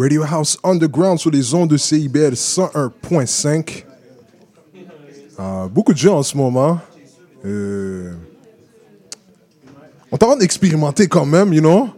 Radio 0.00 0.22
House 0.22 0.56
Underground 0.64 1.18
sur 1.18 1.30
les 1.30 1.52
ondes 1.52 1.68
de 1.68 1.76
CIBL 1.76 2.32
101.5. 2.32 3.84
Euh, 5.38 5.68
beaucoup 5.68 5.92
de 5.92 5.98
gens 5.98 6.16
en 6.16 6.22
ce 6.22 6.38
moment. 6.38 6.78
Euh, 7.44 8.14
on 10.10 10.16
est 10.16 10.24
en 10.24 10.26
train 10.26 10.36
d'expérimenter 10.38 11.06
quand 11.06 11.26
même, 11.26 11.52
you 11.52 11.60
know, 11.60 11.90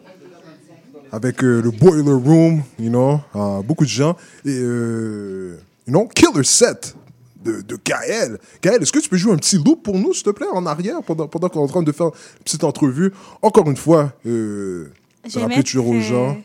avec 1.13 1.45
euh, 1.45 1.63
le 1.63 1.71
Boiler 1.71 2.11
Room, 2.11 2.63
you 2.77 2.91
know, 2.91 3.21
euh, 3.37 3.63
beaucoup 3.63 3.85
de 3.85 3.91
gens. 3.91 4.17
Et, 4.45 4.51
you 4.51 5.57
know, 5.87 6.09
Killer 6.09 6.43
Set 6.43 6.97
de, 7.45 7.61
de 7.61 7.79
Gaël. 7.85 8.37
Gaël, 8.61 8.83
est-ce 8.83 8.91
que 8.91 8.99
tu 8.99 9.09
peux 9.09 9.17
jouer 9.17 9.33
un 9.33 9.37
petit 9.37 9.59
loop 9.59 9.85
pour 9.85 9.97
nous, 9.97 10.13
s'il 10.13 10.25
te 10.25 10.31
plaît, 10.31 10.49
en 10.53 10.67
arrière, 10.67 11.05
pendant, 11.05 11.29
pendant 11.29 11.49
qu'on 11.49 11.61
est 11.61 11.65
en 11.65 11.69
train 11.69 11.83
de 11.85 11.93
faire 11.93 12.07
une 12.07 12.43
petite 12.43 12.65
entrevue? 12.65 13.13
Encore 13.43 13.71
une 13.71 13.77
fois, 13.77 14.13
euh, 14.27 14.91
rappeler 15.37 15.63
toujours 15.63 15.87
aux 15.87 16.01
gens. 16.01 16.37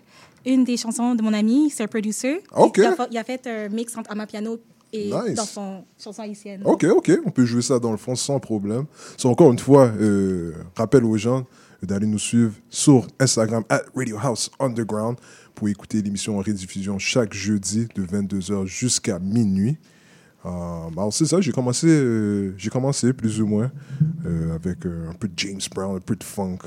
Une 0.53 0.63
des 0.63 0.77
chansons 0.77 1.13
de 1.15 1.21
mon 1.21 1.33
ami, 1.33 1.69
c'est 1.69 1.83
un 1.83 1.87
producer. 1.87 2.41
Ok. 2.55 2.77
Il 2.77 2.85
a, 2.85 2.91
fa- 2.95 3.07
il 3.11 3.17
a 3.17 3.23
fait 3.23 3.45
un 3.47 3.69
mix 3.69 3.95
entre 3.97 4.11
Amapiano 4.11 4.57
et 4.93 5.11
Nice. 5.11 5.35
dans 5.35 5.43
son 5.45 5.83
chanson 6.01 6.21
haïtienne. 6.23 6.61
Ok, 6.65 6.85
ok, 6.85 7.11
on 7.25 7.29
peut 7.31 7.45
jouer 7.45 7.61
ça 7.61 7.77
dans 7.77 7.91
le 7.91 7.97
fond 7.97 8.15
sans 8.15 8.39
problème. 8.39 8.85
So, 9.17 9.29
encore 9.29 9.51
une 9.51 9.59
fois, 9.59 9.87
euh, 9.99 10.53
rappel 10.75 11.03
aux 11.03 11.17
gens 11.17 11.45
d'aller 11.83 12.07
nous 12.07 12.17
suivre 12.19 12.53
sur 12.69 13.05
Instagram 13.19 13.63
at 13.69 13.81
Radio 13.95 14.17
House 14.21 14.49
Underground 14.59 15.17
pour 15.53 15.67
écouter 15.69 16.01
l'émission 16.01 16.37
en 16.37 16.41
rediffusion 16.41 16.97
chaque 16.99 17.33
jeudi 17.33 17.87
de 17.95 18.03
22h 18.05 18.65
jusqu'à 18.65 19.19
minuit. 19.19 19.77
Euh, 20.47 21.11
c'est 21.11 21.25
ça, 21.25 21.41
j'ai 21.41 21.51
commencé, 21.51 21.87
euh, 21.87 22.53
j'ai 22.57 22.69
commencé 22.69 23.13
plus 23.13 23.41
ou 23.41 23.47
moins 23.47 23.71
euh, 24.25 24.55
avec 24.55 24.85
euh, 24.85 25.09
un 25.09 25.13
peu 25.13 25.27
de 25.27 25.33
James 25.37 25.59
Brown, 25.73 25.97
un 25.97 25.99
peu 25.99 26.15
de 26.15 26.23
funk. 26.23 26.59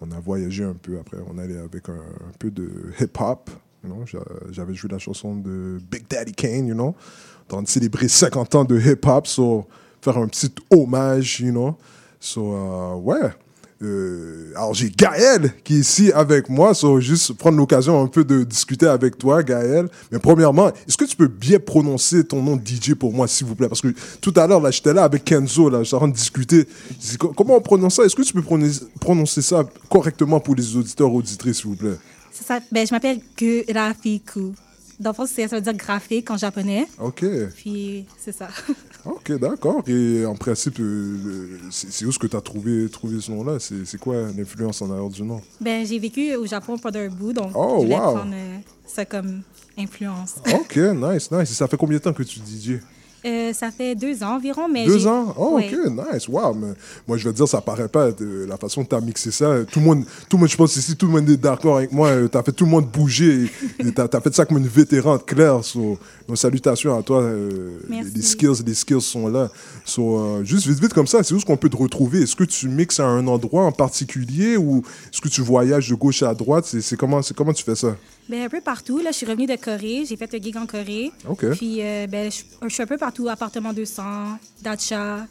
On 0.00 0.10
a 0.12 0.20
voyagé 0.20 0.64
un 0.64 0.74
peu 0.74 0.98
après, 0.98 1.18
on 1.28 1.38
allait 1.38 1.58
avec 1.58 1.88
un, 1.88 2.00
peu 2.38 2.50
de 2.50 2.68
hip-hop. 3.00 3.50
you 3.84 4.04
J'avais 4.50 4.74
joué 4.74 4.90
la 4.90 4.98
chanson 4.98 5.36
de 5.36 5.78
Big 5.90 6.08
Daddy 6.08 6.32
Kane, 6.32 6.66
you 6.66 6.74
know, 6.74 6.94
dans 7.48 7.64
célébrer 7.66 8.08
50 8.08 8.54
ans 8.54 8.64
de 8.64 8.78
hip-hop, 8.78 9.26
so 9.26 9.66
faire 10.00 10.18
un 10.18 10.28
petit 10.28 10.52
hommage, 10.70 11.40
you 11.40 11.50
know. 11.50 11.76
So, 12.20 12.96
ouais. 12.96 13.30
Euh, 13.82 14.52
alors, 14.56 14.72
j'ai 14.72 14.88
Gaël 14.90 15.52
qui 15.64 15.74
est 15.76 15.78
ici 15.80 16.12
avec 16.12 16.48
moi. 16.48 16.74
So, 16.74 17.00
juste 17.00 17.32
prendre 17.34 17.58
l'occasion 17.58 18.00
un 18.00 18.06
peu 18.06 18.24
de 18.24 18.44
discuter 18.44 18.86
avec 18.86 19.18
toi, 19.18 19.42
Gaël. 19.42 19.88
Mais 20.12 20.18
premièrement, 20.18 20.68
est-ce 20.68 20.96
que 20.96 21.04
tu 21.04 21.16
peux 21.16 21.26
bien 21.28 21.58
prononcer 21.58 22.24
ton 22.24 22.42
nom 22.42 22.56
DJ 22.56 22.94
pour 22.94 23.12
moi, 23.12 23.26
s'il 23.28 23.46
vous 23.46 23.54
plaît? 23.54 23.68
Parce 23.68 23.80
que 23.82 23.88
tout 24.20 24.32
à 24.36 24.46
l'heure, 24.46 24.60
là, 24.60 24.70
j'étais 24.70 24.94
là 24.94 25.04
avec 25.04 25.24
Kenzo, 25.24 25.68
là, 25.68 25.82
j'étais 25.82 25.94
en 25.96 25.98
train 25.98 26.08
de 26.08 26.14
discuter. 26.14 26.66
Je 27.00 27.10
dis, 27.10 27.16
co- 27.18 27.32
comment 27.36 27.56
on 27.56 27.60
prononce 27.60 27.96
ça? 27.96 28.04
Est-ce 28.04 28.14
que 28.16 28.22
tu 28.22 28.32
peux 28.32 28.42
prononcer, 29.00 29.42
ça 29.42 29.64
correctement 29.90 30.40
pour 30.40 30.54
les 30.54 30.76
auditeurs, 30.76 31.12
auditrices, 31.12 31.58
s'il 31.58 31.66
vous 31.66 31.76
plaît? 31.76 31.96
C'est 32.32 32.46
ça. 32.46 32.60
Ben, 32.72 32.86
je 32.86 32.92
m'appelle 32.94 33.20
Gurafiku. 33.36 34.54
Dans 35.00 35.10
le 35.10 35.14
fond, 35.14 35.26
ça 35.26 35.46
veut 35.46 35.60
dire 35.60 35.74
graphique 35.74 36.30
en 36.30 36.36
japonais. 36.36 36.86
OK. 37.00 37.24
Puis, 37.56 38.06
c'est 38.18 38.32
ça. 38.32 38.48
OK, 39.06 39.32
d'accord. 39.38 39.82
Et 39.86 40.24
en 40.24 40.34
principe, 40.34 40.78
euh, 40.80 41.16
le- 41.24 41.60
c'est 41.70 42.04
où 42.04 42.08
est-ce 42.08 42.18
que 42.18 42.26
tu 42.26 42.36
as 42.36 42.40
trouvé, 42.40 42.88
trouvé 42.88 43.20
ce 43.20 43.30
nom-là? 43.30 43.58
C'est 43.60 43.84
c'est 43.84 43.98
quoi 43.98 44.14
l'influence 44.36 44.80
en 44.82 44.90
arrière 44.90 45.08
du 45.10 45.22
nom? 45.22 45.40
Ben, 45.60 45.84
j'ai 45.86 45.98
vécu 45.98 46.34
au 46.36 46.46
Japon 46.46 46.78
pendant 46.78 47.00
un 47.00 47.08
bout, 47.08 47.32
donc 47.32 47.50
Oh, 47.54 47.76
je 47.80 47.84
voulais 47.84 47.96
wow. 47.98 48.14
prendre 48.14 48.32
euh, 48.34 48.58
ça 48.86 49.04
comme 49.04 49.42
influence. 49.78 50.36
OK, 50.54 50.76
nice, 50.76 51.30
nice. 51.30 51.50
Et 51.50 51.54
ça 51.54 51.68
fait 51.68 51.76
combien 51.76 51.98
de 51.98 52.02
temps 52.02 52.12
que 52.12 52.22
tu 52.22 52.40
DJ? 52.40 52.80
Euh, 53.24 53.52
ça 53.54 53.70
fait 53.70 53.94
deux 53.94 54.22
ans 54.22 54.36
environ, 54.36 54.68
mais 54.68 54.84
Deux 54.86 55.06
ans? 55.06 55.34
Oh, 55.38 55.56
Ouais. 55.56 55.70
OK, 55.72 55.90
nice. 56.12 56.28
Wow. 56.28 56.52
Mais 56.54 56.74
moi, 57.08 57.16
je 57.16 57.26
veux 57.26 57.32
dire, 57.32 57.48
ça 57.48 57.60
paraît 57.60 57.88
pas 57.88 58.12
de 58.12 58.44
la 58.46 58.56
façon 58.56 58.84
que 58.84 58.90
tu 58.90 58.94
as 58.94 59.00
mixé 59.00 59.30
ça. 59.30 59.64
Tout 59.70 59.80
le 59.80 59.84
monde, 59.86 60.04
tout 60.28 60.36
le 60.36 60.40
monde, 60.42 60.48
je 60.50 60.56
pense 60.56 60.76
ici, 60.76 60.94
tout 60.96 61.06
le 61.06 61.12
monde 61.12 61.28
est 61.30 61.36
d'accord 61.36 61.78
avec 61.78 61.90
moi. 61.92 62.10
Tu 62.30 62.36
as 62.36 62.42
fait 62.42 62.52
tout 62.52 62.64
le 62.66 62.70
monde 62.70 62.86
bouger. 62.86 63.50
Tu 63.80 63.92
as, 63.96 64.20
fait 64.20 64.34
ça 64.34 64.44
comme 64.44 64.58
une 64.58 64.66
vétérante, 64.68 65.24
Claire. 65.24 65.64
So, 65.64 65.98
donc, 66.28 66.36
salutations 66.36 66.98
à 66.98 67.02
toi. 67.02 67.22
euh, 67.22 67.78
les, 67.88 67.96
Merci. 67.96 68.12
les 68.14 68.22
skills, 68.22 68.62
les 68.66 68.74
skills 68.74 69.00
sont 69.00 69.28
là. 69.28 69.50
So, 69.84 70.18
euh, 70.18 70.44
juste 70.44 70.66
vite, 70.66 70.80
vite 70.80 70.92
comme 70.92 71.06
ça, 71.06 71.22
c'est 71.22 71.32
où 71.34 71.38
est-ce 71.38 71.46
qu'on 71.46 71.56
peut 71.56 71.70
te 71.70 71.76
retrouver? 71.76 72.22
Est-ce 72.22 72.36
que 72.36 72.44
tu 72.44 72.68
mixes 72.68 73.00
à 73.00 73.06
un 73.06 73.26
endroit 73.26 73.64
en 73.64 73.72
particulier 73.72 74.56
ou 74.56 74.82
est-ce 75.12 75.20
que 75.20 75.28
tu 75.28 75.40
voyages 75.40 75.88
de 75.88 75.94
gauche 75.94 76.22
à 76.22 76.34
droite? 76.34 76.66
C'est 76.66 76.96
comment, 76.96 77.20
comment 77.34 77.52
tu 77.52 77.64
fais 77.64 77.74
ça? 77.74 77.96
Ben, 78.28 78.42
un 78.42 78.48
peu 78.48 78.60
partout. 78.60 78.98
Là, 78.98 79.10
je 79.10 79.16
suis 79.16 79.26
revenue 79.26 79.46
de 79.46 79.56
Corée. 79.56 80.04
J'ai 80.06 80.16
fait 80.16 80.34
un 80.34 80.38
gig 80.38 80.56
en 80.56 80.66
Corée. 80.66 81.12
OK. 81.28 81.50
Puis, 81.50 81.82
euh, 81.82 82.06
ben, 82.06 82.30
je, 82.30 82.42
je 82.62 82.68
suis 82.68 82.82
un 82.82 82.86
peu 82.86 82.98
partout. 82.98 83.28
Appartement 83.28 83.72
200, 83.72 84.38
Dacha. 84.62 85.26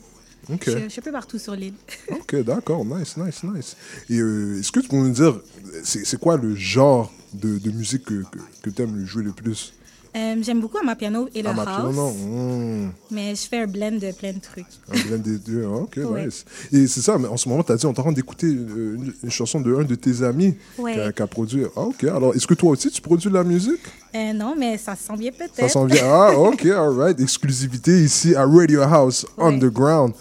OK. 0.52 0.64
Je, 0.66 0.72
je 0.72 0.90
suis 0.90 1.00
un 1.00 1.04
peu 1.04 1.12
partout 1.12 1.40
sur 1.40 1.56
l'île. 1.56 1.74
Ok, 2.12 2.36
d'accord, 2.44 2.86
nice, 2.86 3.18
nice, 3.18 3.44
nice. 3.44 3.78
Et 4.10 4.20
euh, 4.20 4.60
est-ce 4.60 4.72
que 4.72 4.80
tu 4.80 4.90
peux 4.90 4.98
nous 4.98 5.12
dire, 5.12 5.40
c'est 5.84 6.20
quoi 6.20 6.38
le 6.38 6.56
genre 6.56 7.12
de, 7.34 7.58
de 7.58 7.72
musique 7.72 8.06
que, 8.06 8.24
que, 8.62 8.70
tu 8.70 8.82
aimes 8.82 9.06
jouer 9.06 9.24
le 9.24 9.32
plus? 9.32 9.74
Euh, 10.16 10.36
J'aime 10.44 10.62
beaucoup 10.62 10.78
Amapiano 10.78 11.28
et 11.34 11.42
le 11.42 11.52
ma 11.54 11.64
house. 11.64 11.92
piano, 11.94 12.12
hmm, 12.12 12.90
Mais 13.10 13.34
je 13.34 13.48
fais 13.48 13.60
un 13.62 13.66
blend 13.68 13.94
de 14.00 14.12
plein 14.12 14.34
de 14.34 14.40
trucs. 14.40 14.66
un 14.92 15.08
blend 15.08 15.18
des 15.24 15.38
deux, 15.40 15.66
ah, 15.68 15.76
ok, 15.78 15.98
Ouais. 16.12 16.26
nice. 16.26 16.46
Et 16.72 16.86
c'est 16.86 17.02
ça, 17.02 17.18
mais 17.18 17.28
en 17.28 17.36
ce 17.38 17.50
moment, 17.50 17.64
tu 17.64 17.72
as 17.72 17.76
dit, 17.78 17.86
on 17.88 17.94
est 17.94 18.00
en 18.00 18.04
train 18.04 18.12
d'écouter 18.12 18.46
euh, 18.48 18.96
une, 18.96 19.14
une 19.24 19.32
chanson 19.32 19.60
de 19.60 19.74
un 19.76 19.84
de 19.84 19.96
tes 19.96 20.22
amis 20.22 20.56
Ouais. 20.78 20.94
qui, 20.94 21.00
a, 21.00 21.12
qui 21.12 21.22
a 21.24 21.28
produit. 21.28 21.64
Ah, 21.76 21.82
ok, 21.82 22.04
alors 22.04 22.36
est-ce 22.36 22.46
que 22.46 22.54
toi 22.54 22.72
aussi, 22.72 22.92
tu 22.92 23.02
produis 23.02 23.30
de 23.30 23.34
la 23.34 23.44
musique? 23.44 23.82
Euh, 24.16 24.34
non, 24.34 24.54
mais 24.58 24.78
ça 24.78 24.96
s'en 24.96 25.16
vient 25.16 25.32
peut-être. 25.32 25.56
Ça 25.56 25.68
s'en 25.70 25.86
vient. 25.86 26.04
Ah, 26.06 26.32
ok, 26.38 26.64
all 26.68 26.90
right. 26.96 27.20
Exclusivité 27.20 28.04
ici 28.04 28.36
à 28.36 28.46
Radio 28.46 28.82
House 28.82 29.26
Underground. 29.40 30.14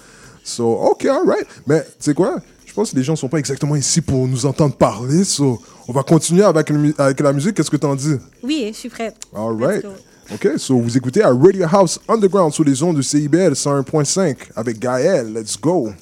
So, 0.43 0.73
ok, 0.73 1.05
all 1.05 1.27
right. 1.27 1.47
Mais 1.67 1.83
tu 1.83 1.89
sais 2.01 2.15
quoi? 2.15 2.41
Je 2.73 2.75
pense 2.75 2.91
que 2.91 2.97
les 2.97 3.03
gens 3.03 3.13
ne 3.13 3.19
sont 3.19 3.29
pas 3.29 3.37
exactement 3.37 3.77
ici 3.77 4.01
pour 4.01 4.27
nous 4.27 4.47
entendre 4.47 4.75
parler. 4.75 5.25
So, 5.25 5.61
on 5.87 5.93
va 5.93 6.03
continuer 6.03 6.43
avec, 6.43 6.71
le 6.71 6.95
avec 6.97 7.21
la 7.21 7.35
musique. 7.35 7.53
Qu'est-ce 7.53 7.71
que 7.71 7.77
t'en 7.77 7.95
dis? 7.95 8.15
Oui, 8.43 8.71
je 8.73 8.79
suis 8.79 8.89
prête. 8.89 9.15
All 9.37 9.63
right. 9.63 9.85
Ok, 10.33 10.49
so 10.57 10.79
vous 10.79 10.97
écoutez 10.97 11.23
à 11.23 11.29
Radio 11.29 11.67
House 11.71 12.01
Underground 12.09 12.51
sur 12.51 12.65
les 12.65 12.83
ondes 12.83 12.97
de 12.97 13.03
CIBL 13.03 13.53
101.5 13.53 14.37
avec 14.57 14.79
Gaël. 14.79 15.35
Let's 15.35 15.61
go. 15.61 15.93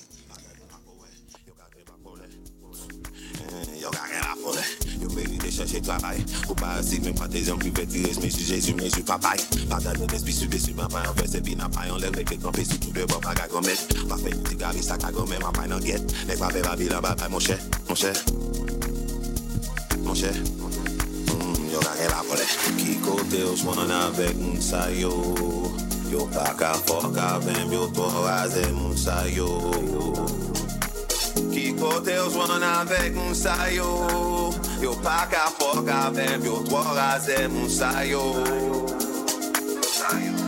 chercher 5.71 5.83
travail. 5.83 6.25
Faut 6.47 6.55
pas 6.55 6.75
assez, 6.79 6.99
pas 6.99 7.29
tirer, 7.29 8.13
mais 8.23 8.31
Jésus, 8.31 8.75
mais 8.75 8.91
je. 8.91 9.01
Pas 9.01 9.19
d'aller 9.81 10.07
d'esprit, 10.07 10.75
ma 10.77 10.85
en 10.85 11.15
fait, 11.15 11.29
c'est 11.29 11.43
bien, 11.43 11.57
en 11.59 11.97
l'air, 11.97 12.11
les 12.13 12.25
tout 12.25 12.39
le 12.95 13.07
bon, 13.07 13.21
pas 13.21 13.35
qu'à. 13.35 13.47
Pas 13.49 13.63
fait, 13.63 14.83
ça 14.83 14.97
qu'à 14.97 15.11
ma 15.11 15.53
paille 15.53 15.73
en 15.73 15.79
guette. 15.79 16.15
Les 16.29 16.37
ma 16.37 16.49
mon 17.29 17.39
cher, 17.39 17.59
mon 17.89 17.95
cher. 17.95 18.15
Mon 20.05 20.15
cher. 20.15 20.33
Hmm, 20.33 21.71
yo 21.73 21.81
Kikote 22.77 23.39
yo 23.39 23.57
swan 23.57 23.91
avek 23.91 24.37
moun 24.37 24.61
sa 24.61 24.91
yo 24.91 25.13
Yo 26.11 26.27
pa 26.27 26.55
ka 26.59 26.75
fok 26.75 27.17
avem 27.17 27.73
yo 27.73 27.87
to 27.95 28.07
raze 28.25 28.67
moun 28.73 28.97
sa 28.97 29.27
yo 29.29 30.50
Ki 31.51 31.75
kote 31.75 32.15
yo 32.15 32.29
zwan 32.31 32.63
avèk 32.63 33.15
moun 33.15 33.35
sayo 33.35 33.91
Yo? 34.83 34.95
Pa 35.05 35.27
ka 35.31 35.49
fok 35.59 35.89
avèm 35.89 36.45
Yo 36.47 36.63
dwo 36.69 36.83
raze 36.95 37.49
moun 37.49 37.69
sayo 37.69 38.23
Moun 38.39 39.83
sayo 39.99 40.40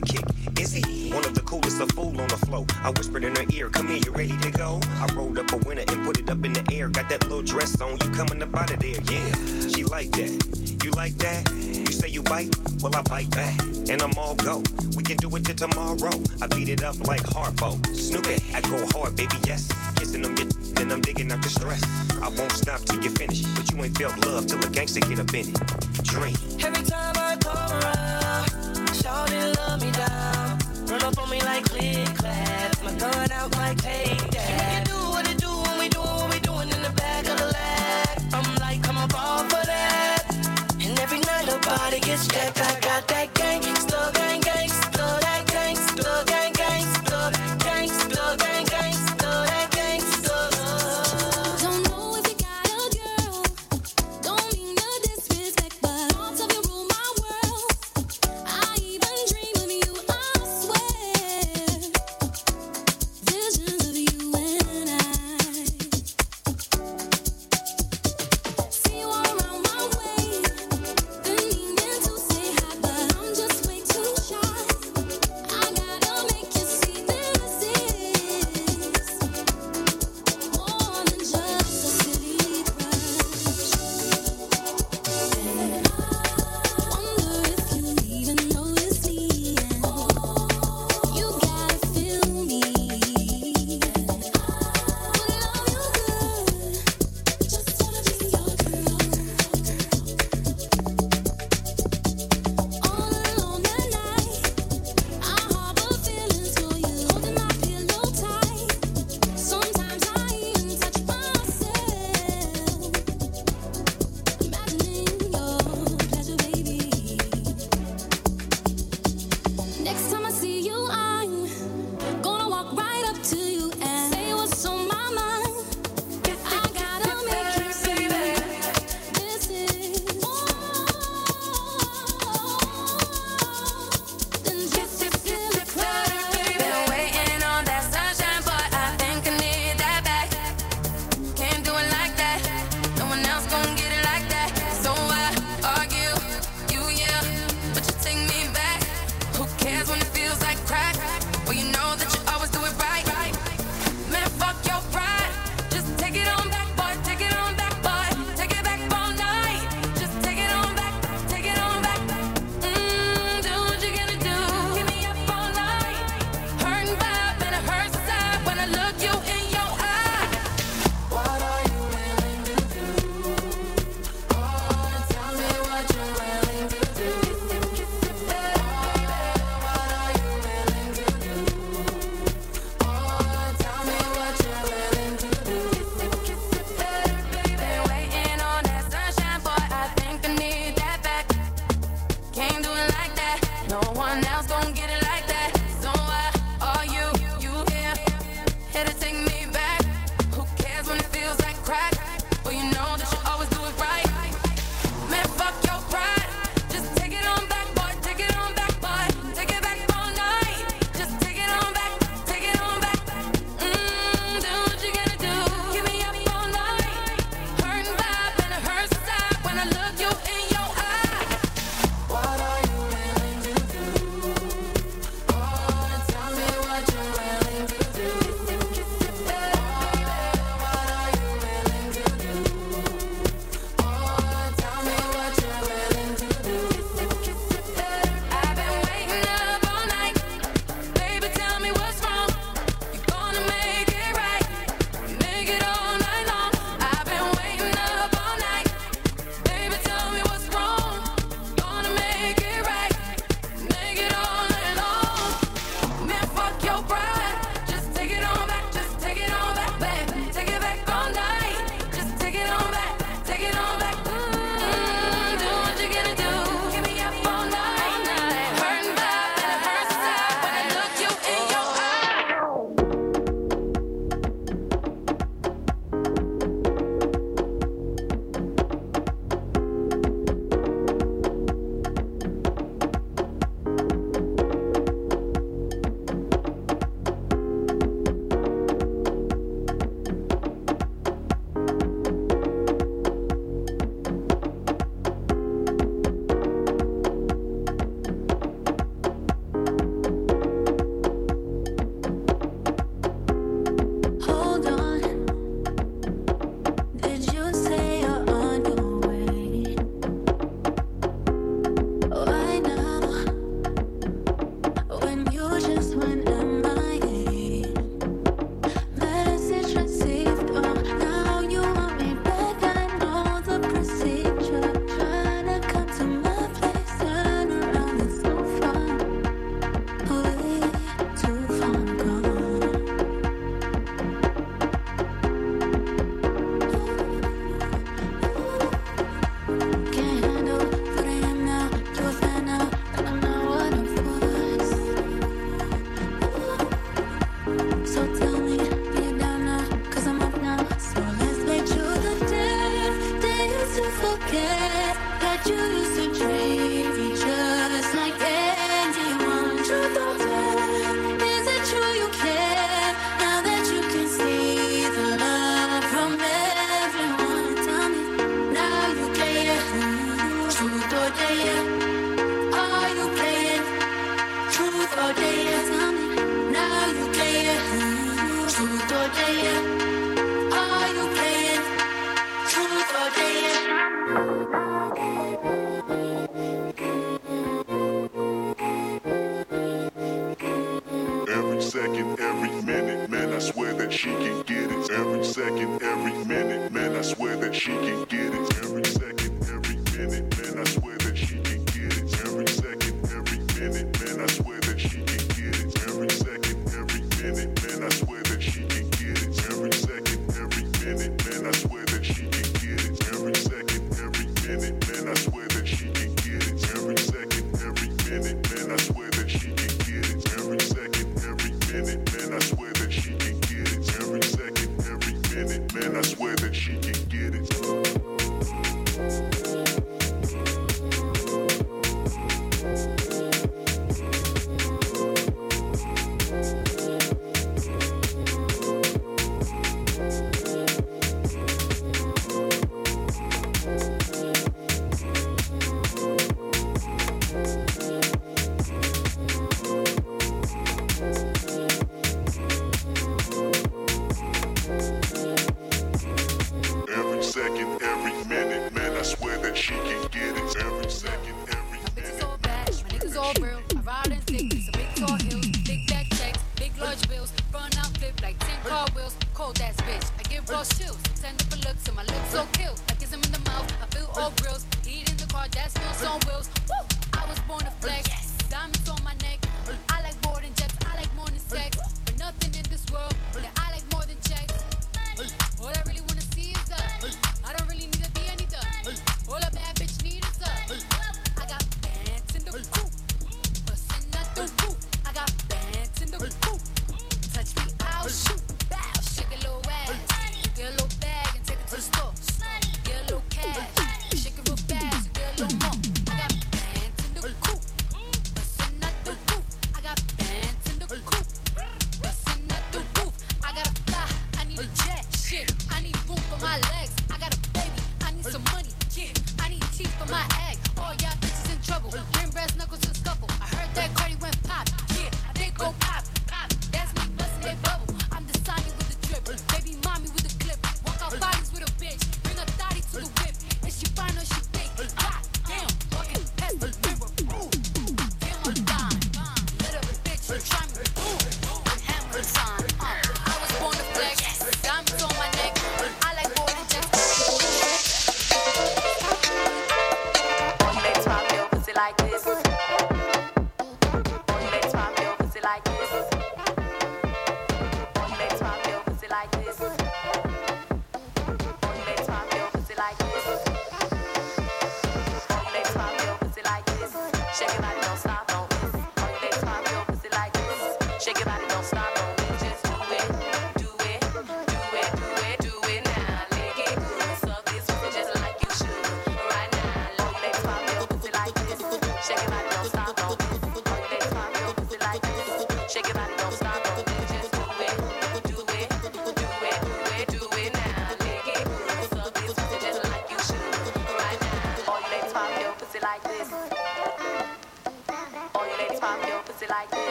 sidekick. 0.00 0.60
Is 0.60 0.72
he 0.72 1.10
one 1.12 1.24
of 1.24 1.34
the 1.34 1.40
coolest? 1.42 1.80
A 1.80 1.86
fool 1.94 2.20
on 2.20 2.28
the 2.28 2.36
flow. 2.46 2.66
I 2.82 2.90
whispered 2.90 3.24
in 3.24 3.34
her 3.36 3.44
ear, 3.52 3.70
"Come 3.70 3.88
here, 3.88 4.00
you 4.04 4.12
ready 4.12 4.36
to 4.38 4.50
go?" 4.50 4.80
I 5.00 5.06
rolled 5.14 5.38
up 5.38 5.52
a 5.52 5.56
winner 5.58 5.84
and 5.88 6.04
put 6.04 6.18
it 6.18 6.28
up 6.28 6.44
in 6.44 6.52
the 6.52 6.64
air. 6.72 6.88
Got 6.88 7.08
that 7.08 7.22
little 7.24 7.42
dress 7.42 7.80
on, 7.80 7.92
you 7.92 8.10
coming 8.10 8.42
up 8.42 8.54
out 8.54 8.70
of 8.70 8.78
there? 8.80 9.00
Yeah, 9.10 9.30
she 9.68 9.84
like 9.84 10.10
that. 10.12 10.30
You 10.84 10.90
like 10.92 11.16
that? 11.18 11.50
You 11.54 11.86
say 11.86 12.08
you 12.08 12.22
bite? 12.22 12.54
Well, 12.82 12.94
I 12.94 13.02
bite 13.02 13.30
back, 13.30 13.58
and 13.88 14.02
I'm 14.02 14.12
all 14.18 14.34
go. 14.34 14.62
We 14.96 15.02
can 15.02 15.16
do 15.16 15.34
it 15.36 15.44
till 15.44 15.56
tomorrow. 15.68 16.16
I 16.42 16.46
beat 16.48 16.68
it 16.68 16.82
up 16.82 16.98
like 17.06 17.22
Harpo. 17.22 17.70
Snoopy, 17.94 18.36
I 18.54 18.60
go 18.60 18.86
hard, 18.92 19.16
baby, 19.16 19.36
yes. 19.46 19.68
Kissing 19.96 20.22
them, 20.22 20.34
then 20.74 20.92
I'm 20.92 21.00
digging 21.00 21.32
out 21.32 21.42
the 21.42 21.48
stress. 21.48 21.82
I 22.20 22.28
won't 22.28 22.52
stop 22.52 22.80
till 22.80 23.02
you 23.02 23.10
finish, 23.10 23.42
but 23.56 23.70
you 23.70 23.82
ain't 23.82 23.96
felt 23.96 24.16
love 24.26 24.46
till 24.46 24.62
a 24.64 24.68
gangster 24.68 25.00
get 25.00 25.20
up 25.20 25.32
in 25.32 25.48
it. 25.48 26.04
Dream. 26.04 26.39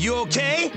you 0.00 0.14
okay? 0.16 0.72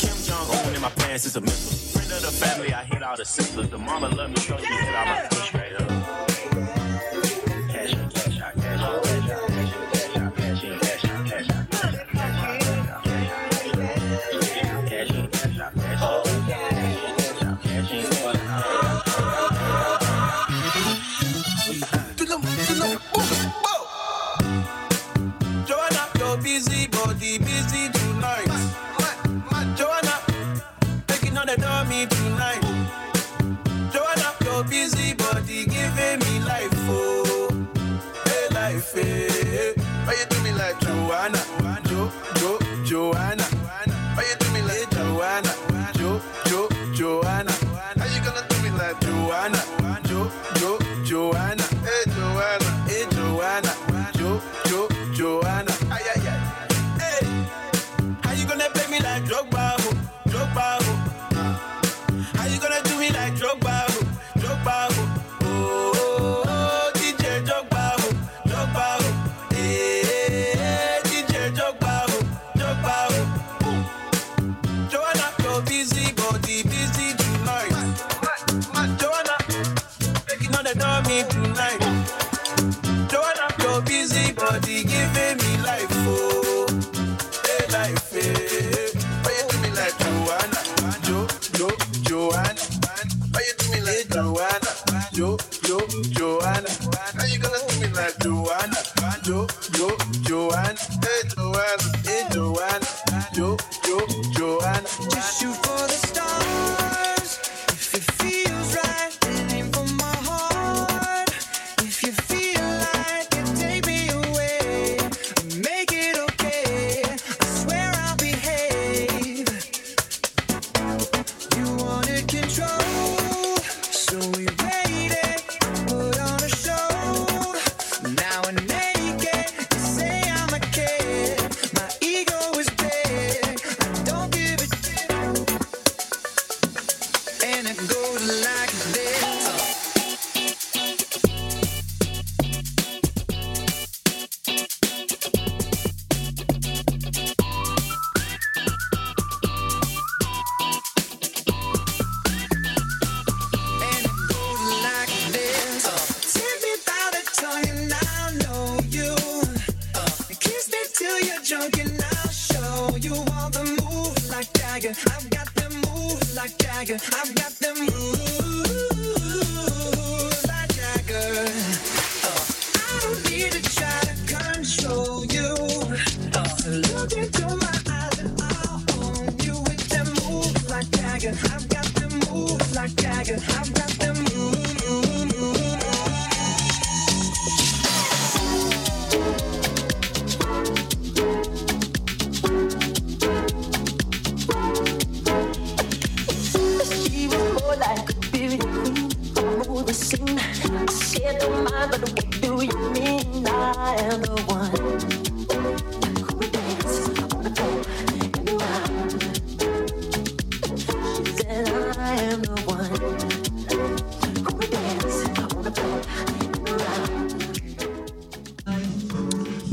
Kim 0.00 0.16
Jong 0.24 0.50
Un 0.66 0.74
in 0.74 0.80
my 0.80 0.90
pants 0.90 1.26
is 1.26 1.36
a 1.36 1.40
missile. 1.40 2.00
Friend 2.00 2.12
of 2.12 2.22
the 2.22 2.32
family, 2.32 2.72
I 2.72 2.84
hit 2.84 3.02
all 3.02 3.16
the 3.16 3.24
sisters. 3.24 3.68
The 3.68 3.78
mama 3.78 4.08
love 4.08 4.30
me, 4.30 4.36
so 4.36 4.56
she 4.56 4.66
hit 4.66 4.94
all 4.94 5.06
my 5.06 5.26
push 5.30 5.54
up. 5.54 5.99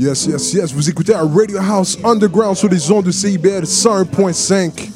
Yes, 0.08 0.24
yes, 0.24 0.54
yes. 0.54 0.72
Vous 0.72 0.88
écoutez 0.88 1.12
à 1.12 1.20
Radio 1.20 1.58
House 1.58 1.98
Underground 2.02 2.56
sur 2.56 2.70
les 2.70 2.90
ondes 2.90 3.04
de 3.04 3.10
CIBL 3.10 3.64
101.5 3.64 4.88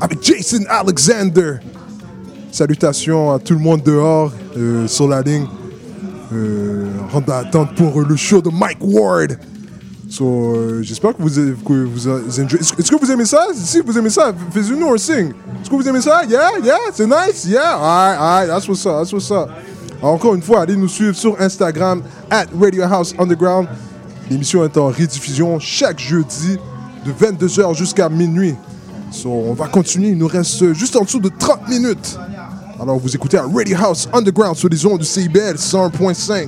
avec 0.00 0.20
Jason 0.24 0.64
Alexander. 0.68 1.58
Salutations 2.50 3.30
à 3.30 3.38
tout 3.38 3.52
le 3.54 3.60
monde 3.60 3.84
dehors 3.84 4.32
euh, 4.56 4.88
sur 4.88 5.06
la 5.06 5.22
ligne. 5.22 5.46
Euh, 6.32 6.88
en 7.14 7.20
attente 7.30 7.76
pour 7.76 8.00
le 8.00 8.16
show 8.16 8.42
de 8.42 8.50
Mike 8.50 8.78
Ward. 8.80 9.38
So, 10.08 10.56
euh, 10.56 10.82
J'espère 10.82 11.16
que 11.16 11.22
vous, 11.22 11.30
que 11.30 11.84
vous 11.84 12.08
est-ce 12.08 12.90
que 12.90 13.00
vous 13.00 13.12
aimez 13.12 13.26
ça? 13.26 13.46
Si 13.54 13.80
vous 13.80 13.96
aimez 13.96 14.10
ça, 14.10 14.32
faites-nous 14.50 14.92
un 14.92 14.98
signe. 14.98 15.28
Est-ce 15.62 15.70
que 15.70 15.76
vous 15.76 15.88
aimez 15.88 16.00
ça? 16.00 16.24
Yeah, 16.28 16.58
yeah, 16.60 16.76
c'est 16.92 17.06
nice? 17.06 17.44
Yeah, 17.46 17.76
alright, 17.76 18.18
alright, 18.18 18.48
that's 18.48 18.66
what's 18.66 18.84
up, 18.84 18.98
that's 18.98 19.12
what's 19.12 19.30
up. 19.30 19.48
Encore 20.02 20.34
une 20.34 20.42
fois, 20.42 20.62
allez 20.62 20.74
nous 20.74 20.88
suivre 20.88 21.14
sur 21.14 21.40
Instagram, 21.40 22.02
at 22.28 22.46
Radio 22.58 22.82
House 22.82 23.14
Underground. 23.16 23.68
L'émission 24.30 24.64
est 24.64 24.76
en 24.76 24.86
rediffusion 24.86 25.58
chaque 25.58 25.98
jeudi 25.98 26.56
de 27.04 27.12
22h 27.12 27.74
jusqu'à 27.74 28.08
minuit. 28.08 28.54
On 29.24 29.54
va 29.54 29.66
continuer, 29.66 30.10
il 30.10 30.18
nous 30.18 30.28
reste 30.28 30.72
juste 30.72 30.94
en 30.94 31.02
dessous 31.02 31.18
de 31.18 31.28
30 31.36 31.68
minutes. 31.68 32.16
Alors, 32.80 32.96
vous 32.96 33.12
écoutez 33.14 33.38
à 33.38 33.42
Radio 33.42 33.76
House 33.76 34.08
Underground 34.12 34.56
sur 34.56 34.68
les 34.68 34.86
ondes 34.86 35.00
du 35.00 35.04
CIBL 35.04 35.56
101.5. 35.56 36.46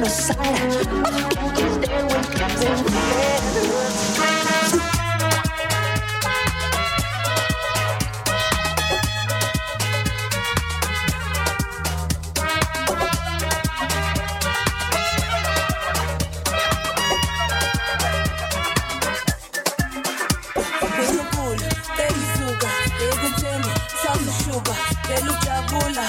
on 0.00 0.04
the 0.04 0.10
side. 0.10 0.36
Can't 0.36 1.58
you 1.58 1.82
stay 1.82 2.02
with 2.04 2.34
Captain 2.34 3.00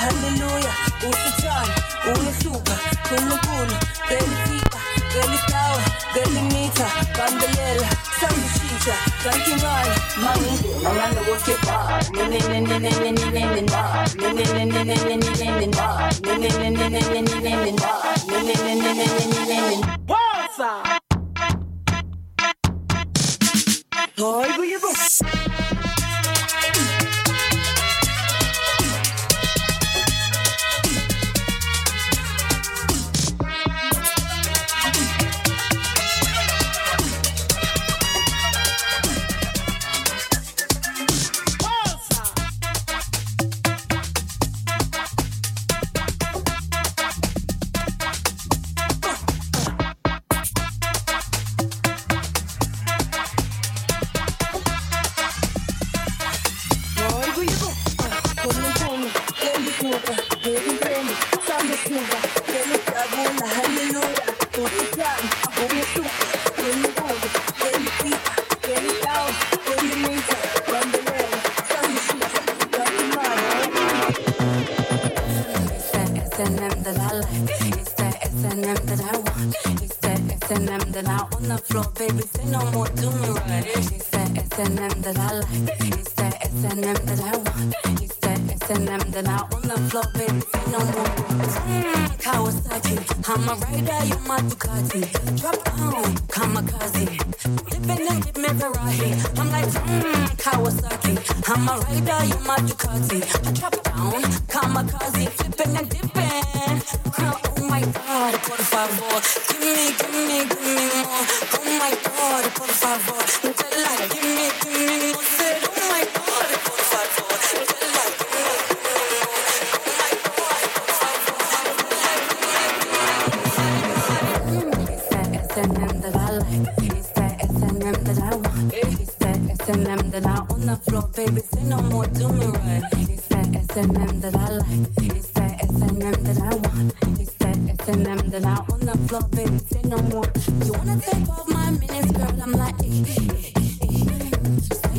Hallelujah 0.01 0.90
usitoi 1.09 1.69
uisuka 2.11 2.75
kunukuno 3.09 3.75
delifika 4.09 4.79
delisawa 5.13 5.83
delimita 6.13 6.87
bandelela 7.17 7.89
sanushintsha 8.19 8.95
kankimana 9.23 9.95
mami 10.23 10.51
abantu 10.89 11.21
boke 11.25 11.55
ba 11.65 11.81
Hoy 24.23 24.49
voy 24.55 24.73
a 24.75 25.70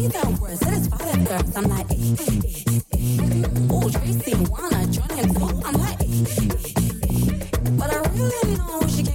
I'm 0.05 1.69
like, 1.69 1.87
Tracy, 3.93 4.35
wanna 4.51 4.87
join 4.87 5.16
him? 5.16 5.31
I'm 5.65 5.74
like, 5.74 5.99
but 7.79 7.91
I 7.93 7.97
really 8.16 8.57
know 8.57 8.81
she. 8.89 9.03
Can 9.05 9.11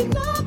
we 0.00 0.08
go. 0.14 0.39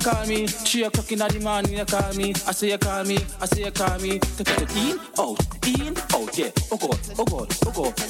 Know 0.00 0.12
call 0.12 0.26
me. 0.26 0.46
Three 0.46 0.84
o'clock 0.84 1.12
in 1.12 1.18
the 1.18 1.40
morning 1.40 1.78
you 1.78 1.84
call 1.84 2.14
me. 2.14 2.32
I 2.46 2.52
say 2.52 2.70
you 2.70 2.78
call 2.78 3.04
me. 3.04 3.18
I 3.40 3.46
say 3.46 3.64
you 3.64 3.70
call 3.70 3.98
me. 3.98 4.18
Take 4.18 4.48
it 4.48 4.76
In, 4.76 4.98
out, 5.18 5.40
in, 5.66 5.96
out, 6.14 6.38
yeah. 6.38 6.50
Oh 6.70 6.76
God, 6.76 6.98
oh 7.18 7.24
God, 7.24 7.56
oh 7.66 7.72
God, 7.72 8.09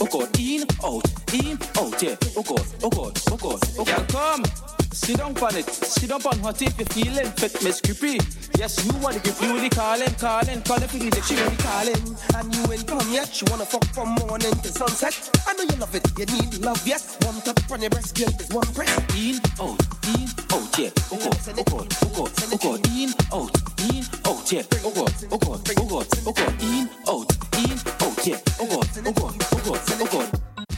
Sit 5.11 5.19
down 5.19 5.37
on 5.43 5.57
it, 5.57 5.67
sit 5.67 6.09
down 6.09 6.23
on 6.25 6.39
hot 6.39 6.63
if 6.63 6.79
you're 6.79 6.87
feeling 6.87 7.27
fit, 7.33 7.51
Miss 7.65 7.81
Creepy. 7.81 8.23
Yes, 8.57 8.79
you 8.87 8.97
want 9.03 9.17
to 9.17 9.23
give 9.27 9.43
you 9.43 9.59
the 9.59 9.69
calling, 9.69 10.15
calling, 10.15 10.63
calling 10.63 10.87
for 10.87 11.03
the 11.03 11.21
she 11.27 11.35
really 11.35 11.57
calling. 11.59 11.99
And 12.39 12.55
you 12.55 12.63
ain't 12.73 12.87
come 12.87 13.03
yet. 13.11 13.27
You 13.43 13.51
wanna 13.51 13.67
fuck 13.67 13.83
from 13.87 14.15
morning 14.23 14.55
to 14.55 14.69
sunset. 14.71 15.19
I 15.49 15.55
know 15.55 15.65
you 15.65 15.75
love 15.83 15.93
it. 15.97 16.07
You 16.17 16.27
need 16.31 16.63
love, 16.63 16.79
yes. 16.87 17.19
One 17.27 17.43
tap 17.43 17.59
on 17.73 17.81
your 17.81 17.91
breast, 17.91 18.15
girl, 18.15 18.31
is 18.39 18.55
one 18.55 18.71
press. 18.71 18.95
In, 19.19 19.43
out, 19.59 19.83
in, 20.15 20.31
out, 20.55 20.79
yeah. 20.79 20.95
Oh 21.11 21.19
God, 21.19 21.43
oh 21.59 21.65
God, 21.67 21.91
oh 21.91 22.11
God, 22.15 22.31
oh 22.47 22.59
God. 22.63 22.87
In, 22.95 23.11
out, 23.35 23.51
in, 23.91 24.07
out, 24.31 24.47
yeah. 24.47 24.63
Oh 24.87 24.95
God, 24.95 25.11
oh 25.27 25.39
God, 25.43 25.59
oh 25.75 25.87
God, 25.91 26.07
oh 26.23 26.33
God. 26.39 26.55
In, 26.63 26.87
out, 27.11 27.31
in, 27.59 27.77
out, 27.99 28.27
yeah. 28.31 28.39
Oh 28.63 28.67
God, 28.71 28.87
oh 28.95 29.11
God, 29.11 29.35
oh 29.43 29.59
God, 29.59 29.83
oh 29.91 30.07
God. 30.07 30.31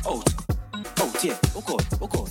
Out, 0.08 0.24
out, 1.04 1.20
yeah. 1.20 1.36
Oh 1.52 1.60
oh 1.60 1.60
God, 1.60 1.84
oh 2.00 2.06
God. 2.06 2.21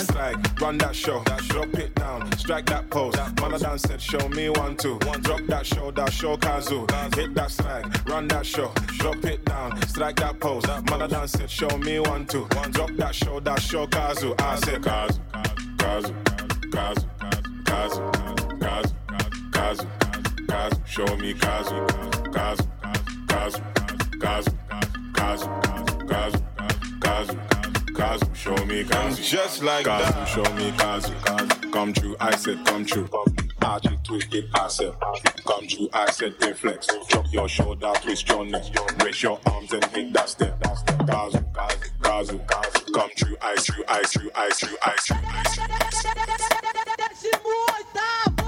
Swag, 0.00 0.60
run 0.60 0.78
that 0.78 0.96
show, 0.96 1.22
drop 1.48 1.74
it 1.74 1.94
down, 1.94 2.32
strike 2.38 2.66
that 2.66 2.88
pose. 2.90 3.14
Maladan 3.14 3.78
said, 3.78 4.00
show 4.00 4.28
me 4.30 4.48
one, 4.48 4.76
two. 4.76 4.98
Drop 4.98 5.40
that 5.48 5.66
shoulder, 5.66 6.10
show 6.10 6.36
Kazu. 6.36 6.86
Hit 7.14 7.34
that 7.34 7.50
swag, 7.50 8.08
run 8.08 8.28
that 8.28 8.46
show, 8.46 8.72
drop 8.98 9.24
it 9.24 9.44
down, 9.44 9.80
strike 9.88 10.16
that 10.16 10.40
pose. 10.40 10.64
Maladan 10.64 11.28
said, 11.28 11.50
show 11.50 11.76
me 11.78 12.00
one, 12.00 12.26
two. 12.26 12.46
Drop 12.70 12.90
that 12.96 13.14
shoulder, 13.14 13.56
show 13.60 13.86
Kazu. 13.86 14.34
I 14.38 14.56
said, 14.56 14.82
Kazu, 14.82 15.20
Kazu, 15.78 16.14
Kazu, 16.72 17.06
Kazu, 17.64 18.00
Kazu, 18.60 18.94
Kazu, 19.52 19.86
Kazu, 20.50 20.80
show 20.84 21.16
me 21.18 21.32
Kazu, 21.32 21.86
Kazu, 22.32 22.66
Kazu, 23.28 23.62
Kazu, 24.18 24.50
Kazu, 25.14 25.48
Kazu, 26.08 26.42
Kazu, 27.00 27.38
Kazu, 27.94 28.34
show 28.34 28.64
me 28.66 28.82
Kazu. 28.82 29.22
Just 29.22 29.62
like 29.62 29.84
that. 29.84 30.24
show 30.24 30.42
me 30.54 30.72
Kazu. 30.72 31.12
Come 31.70 31.92
true, 31.92 32.16
I 32.18 32.34
said 32.34 32.64
come 32.66 32.84
true. 32.84 33.08
Archie 33.62 33.96
twist 34.02 34.34
it, 34.34 34.46
I 34.52 34.66
said 34.66 34.92
come 35.46 35.68
true, 35.68 35.88
I 35.92 36.10
said 36.10 36.36
inflex. 36.40 36.88
Drop 37.08 37.26
your 37.32 37.48
shoulder, 37.48 37.92
twist 38.02 38.28
your 38.28 38.44
neck. 38.44 38.64
Raise 39.04 39.22
your 39.22 39.38
arms 39.46 39.72
and 39.72 39.84
hit 39.84 40.12
that 40.14 40.28
step. 40.30 40.60
Kazu, 40.60 41.38
Kazu, 42.02 42.40
Kazu. 42.46 42.92
Come 42.92 43.10
true, 43.14 43.36
I 43.40 43.54
true, 43.54 43.84
I 43.86 44.02
true, 44.02 44.30
I 44.34 44.50
true, 44.50 44.76
I 44.82 44.96
true. 44.96 45.16
Décimo 46.98 47.54
oitavo. 47.76 48.39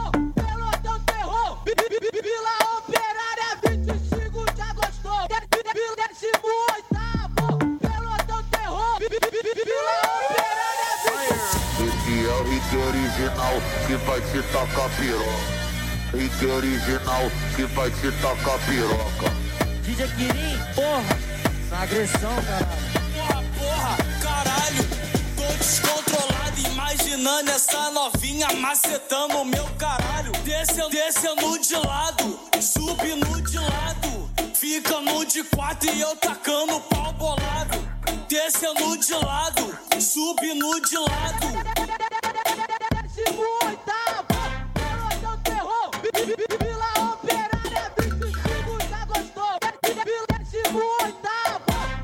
Vila 1.64 2.56
Operária, 2.78 3.50
25 3.68 4.44
já 4.56 4.72
gostou. 4.74 5.28
Décimo 5.96 6.50
oitavo, 6.74 7.46
pelotão 7.78 8.42
terror. 8.50 8.98
Vila 8.98 9.96
Operária, 10.26 10.90
Esse 11.78 12.14
é 12.26 12.32
o 12.32 12.42
hit 12.44 12.70
original 12.76 13.54
que 13.86 13.94
vai 13.96 14.20
te 14.20 14.42
tacar 14.52 14.90
piroca. 14.96 15.62
Hit 16.16 16.46
original 16.46 17.30
que 17.54 17.64
vai 17.66 17.90
te 17.90 18.12
tacar 18.20 18.58
piroca. 18.66 19.28
DJ 19.82 20.08
Quirim, 20.08 20.58
porra, 20.74 21.16
essa 21.64 21.76
agressão, 21.82 22.34
caralho. 22.42 22.66
Porra, 23.14 23.42
porra, 23.58 23.96
caralho, 24.22 24.84
tô 25.36 25.46
descontrolado, 25.58 26.11
imaginando 26.72 27.50
essa 27.50 27.90
novinha 27.90 28.48
macetando 28.54 29.38
o 29.38 29.44
meu 29.44 29.64
caralho. 29.78 30.32
Descendo, 30.44 30.90
descendo 30.90 31.58
de 31.58 31.74
lado, 31.74 32.40
subindo 32.60 33.42
de 33.42 33.58
lado, 33.58 34.30
ficando 34.54 35.24
de 35.26 35.44
quatro 35.44 35.90
e 35.90 36.00
eu 36.00 36.16
tacando 36.16 36.80
pau 36.80 37.12
bolado. 37.12 37.78
Descendo 38.28 38.96
de 38.96 39.12
lado, 39.12 39.78
subindo 40.00 40.80
de 40.80 40.96
lado. 40.96 41.46
Décimo 43.02 43.42
oitavo, 43.64 44.26
pelotão 44.72 45.38
terror. 45.42 45.90
Vila 46.60 47.12
Operária, 47.12 47.92
25 47.98 48.80
já 48.88 49.04
gostou. 49.04 49.58
Décimo 49.82 50.82
oitavo, 51.02 51.60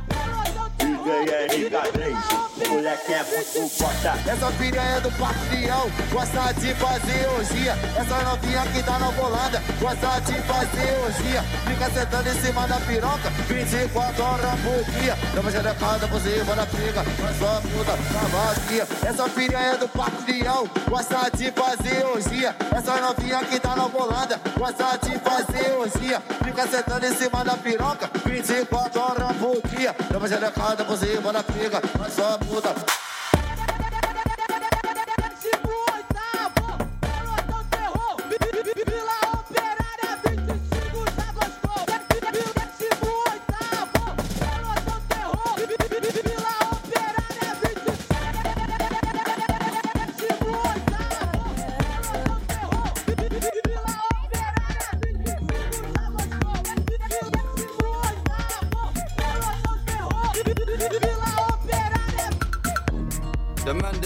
pelotão 0.09 0.69
DJ 0.79 1.71
RK3, 1.71 2.45
o 2.45 2.48
moleque 2.69 3.13
é 3.13 3.25
muito 3.25 3.69
foda. 3.77 4.15
Essa 4.27 4.53
piranha 4.53 4.97
é 4.97 5.01
do 5.01 5.11
patrião 5.13 5.91
gosta 6.13 6.53
de 6.55 6.75
fazer 6.75 7.27
orgia. 7.37 7.73
Essa 7.97 8.23
novinha 8.23 8.63
que 8.73 8.83
tá 8.83 8.99
na 8.99 9.11
volanda 9.11 9.63
gosta 9.81 10.21
de 10.21 10.35
fazer 10.43 10.99
orgia. 11.05 11.43
Fica 11.67 11.91
sentando 11.91 12.29
em 12.29 12.41
cima 12.41 12.67
da 12.69 12.77
piroca 12.81 13.31
24 13.49 14.23
horas 14.23 14.61
por 14.61 14.93
dia. 14.93 15.17
Dá 15.35 15.51
xerecada 15.51 16.09
por 16.09 16.21
cima 16.21 16.55
da 16.55 16.67
pica, 16.67 17.05
mas 17.21 17.39
só 17.39 17.61
puta 17.61 17.93
tá 17.93 18.27
vazia. 18.29 18.87
Essa 19.09 19.29
piranha 19.31 19.75
é 19.75 19.77
do 19.77 19.89
patrião 19.89 20.69
gosta 20.89 21.31
de 21.37 21.51
fazer 21.53 22.05
orgia. 22.05 22.55
Essa 22.77 23.01
novinha 23.01 23.45
que 23.45 23.59
tá 23.59 23.75
na 23.77 23.87
volanda 23.87 24.41
gosta 24.59 24.99
de 25.03 25.19
fazer 25.19 25.73
orgia. 25.73 26.23
Fica 26.45 26.67
sentando 26.67 27.07
em 27.07 27.15
cima 27.15 27.45
da 27.45 27.57
piroca 27.57 28.11
24 28.27 29.01
horas 29.01 29.37
por 29.37 29.69
dia. 29.69 29.95
Dá 30.11 30.29
xerecada 30.29 30.85
por 30.85 30.97
cima 30.99 31.33
da 31.33 31.43
pica, 31.43 31.81
mas 31.99 32.13
só 32.13 32.39
puta. 32.39 32.58
botar. 32.59 32.75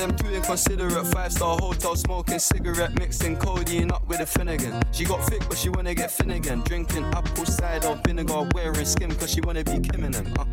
Them 0.02 0.16
too 0.16 0.34
inconsiderate. 0.34 1.06
Five 1.06 1.32
star 1.32 1.56
hotel 1.58 1.94
smoking 1.94 2.38
cigarette, 2.38 2.98
mixing 2.98 3.36
codeine 3.36 3.90
up 3.92 4.06
with 4.08 4.20
a 4.20 4.26
Finnegan. 4.26 4.82
She 4.92 5.04
got 5.04 5.24
thick, 5.28 5.42
but 5.48 5.56
she 5.56 5.68
wanna 5.68 5.94
get 5.94 6.10
Finnegan. 6.10 6.60
Drinking 6.62 7.04
apple 7.14 7.46
cider 7.46 8.00
vinegar, 8.04 8.48
wearing 8.54 8.84
skim, 8.84 9.14
cause 9.14 9.30
she 9.30 9.40
wanna 9.42 9.64
be 9.64 9.78
Kim 9.78 10.04
in 10.04 10.12
them. 10.12 10.34
Uh, 10.38 10.44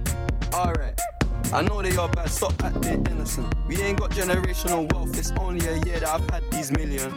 Alright. 0.54 1.00
I 1.52 1.62
know 1.64 1.82
they 1.82 1.96
are 1.98 2.10
bad, 2.10 2.30
stop 2.30 2.54
acting 2.64 3.06
innocent. 3.08 3.54
We 3.68 3.82
ain't 3.82 4.00
got 4.00 4.12
generational 4.12 4.92
wealth, 4.94 5.18
it's 5.18 5.32
only 5.32 5.66
a 5.68 5.74
year 5.86 6.00
that 6.00 6.10
I've 6.10 6.30
had 6.30 6.44
these 6.52 6.72
millions. 6.72 7.14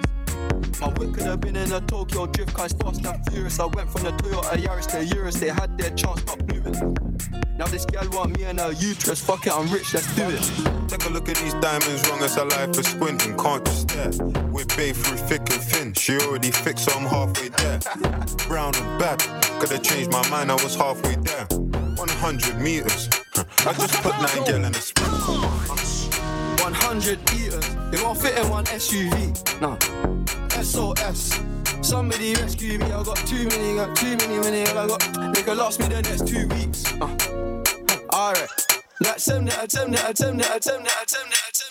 My 0.80 0.88
whip 0.88 1.14
could 1.14 1.24
have 1.24 1.40
been 1.40 1.56
in 1.56 1.72
a 1.72 1.80
Tokyo 1.80 2.26
drift 2.26 2.54
car, 2.54 2.68
fast 2.68 3.04
and 3.04 3.30
furious. 3.30 3.60
I 3.60 3.66
went 3.66 3.90
from 3.90 4.02
the 4.02 4.10
Toyota 4.10 4.56
Yaris 4.56 4.86
to 4.90 5.04
Urus, 5.16 5.36
they 5.36 5.48
had 5.48 5.78
their 5.78 5.90
chance, 5.90 6.20
stop 6.22 6.40
moving. 6.52 6.96
Now 7.58 7.66
this 7.66 7.84
girl 7.84 8.08
want 8.10 8.36
me 8.36 8.44
and 8.44 8.58
her 8.58 8.72
uterus, 8.72 9.20
fuck 9.20 9.46
it, 9.46 9.52
I'm 9.52 9.70
rich, 9.70 9.94
let's 9.94 10.12
do 10.16 10.24
it. 10.28 10.88
Take 10.88 11.04
a 11.06 11.10
look 11.10 11.28
at 11.28 11.36
these 11.36 11.54
diamonds, 11.54 12.08
wrong 12.08 12.20
as 12.22 12.34
her 12.34 12.44
life 12.44 12.76
is 12.78 12.86
squinting, 12.88 13.36
can't 13.36 13.64
just 13.64 13.82
stare. 13.82 14.10
We're 14.50 14.64
babe 14.76 14.96
through 14.96 15.18
thick 15.18 15.42
and 15.50 15.62
thin, 15.62 15.92
she 15.94 16.18
already 16.18 16.50
fixed, 16.50 16.86
so 16.86 16.98
I'm 16.98 17.06
halfway 17.06 17.48
there. 17.48 17.78
Brown 18.48 18.74
and 18.74 18.98
bad, 18.98 19.20
could 19.60 19.70
have 19.70 19.82
changed 19.82 20.10
my 20.10 20.26
mind, 20.30 20.50
I 20.50 20.54
was 20.54 20.74
halfway 20.74 21.14
there. 21.16 21.46
100 21.46 22.60
meters, 22.60 23.08
I 23.66 23.72
just 23.74 23.94
put 24.02 24.12
nine 24.12 24.44
gal 24.44 24.64
in 24.64 24.74
a 24.74 24.74
sprint. 24.74 25.81
100 26.62 27.18
eaters, 27.34 27.68
they 27.90 28.00
won't 28.02 28.18
fit 28.18 28.38
in 28.38 28.48
one 28.48 28.64
SUV. 28.66 29.60
Nah, 29.60 29.76
SOS. 30.62 31.40
Somebody 31.86 32.34
rescue 32.34 32.78
me, 32.78 32.86
I 32.86 33.02
got 33.02 33.16
too 33.16 33.48
many, 33.48 33.74
got 33.74 33.96
too 33.96 34.16
many, 34.16 34.38
many, 34.38 34.62
I 34.62 34.86
got. 34.86 35.34
They 35.34 35.42
could 35.42 35.58
last 35.58 35.80
me 35.80 35.86
the 35.88 36.02
next 36.02 36.26
two 36.28 36.46
weeks. 36.48 36.84
Uh. 37.00 38.14
Alright. 38.14 38.48
Like 39.02 39.18
seven 39.18 39.48
out 39.48 39.64
of 39.64 39.70
ten 39.70 39.94
out 39.96 40.10
of 40.10 40.16
ten 40.16 40.40
out 40.40 40.56
of 40.56 40.62
ten 40.62 40.80
out 40.80 41.61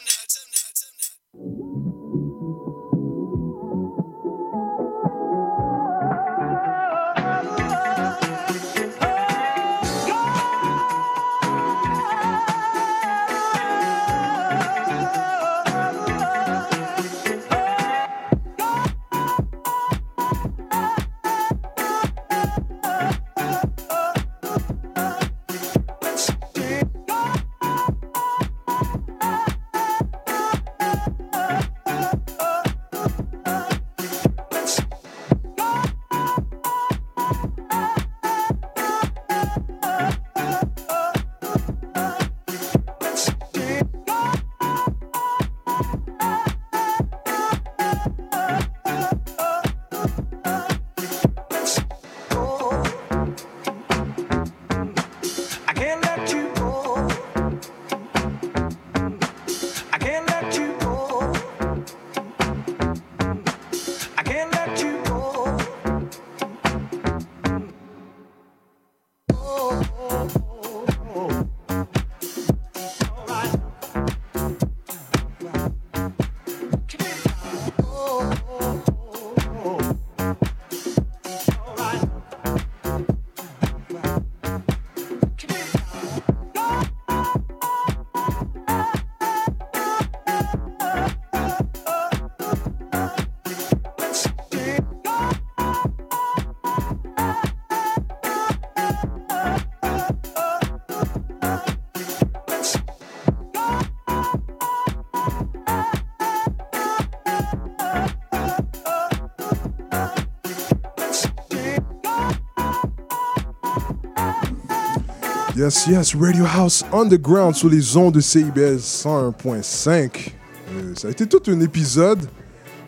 Yes, 115.61 115.85
yes, 115.85 116.15
Radio 116.15 116.43
House 116.43 116.83
Underground 116.91 117.53
sur 117.53 117.69
les 117.69 117.95
ondes 117.95 118.15
de 118.15 118.19
CIBS 118.19 118.79
101.5. 118.79 120.31
Euh, 120.73 120.95
ça 120.95 121.07
a 121.07 121.11
été 121.11 121.27
tout 121.27 121.43
un 121.45 121.61
épisode. 121.61 122.19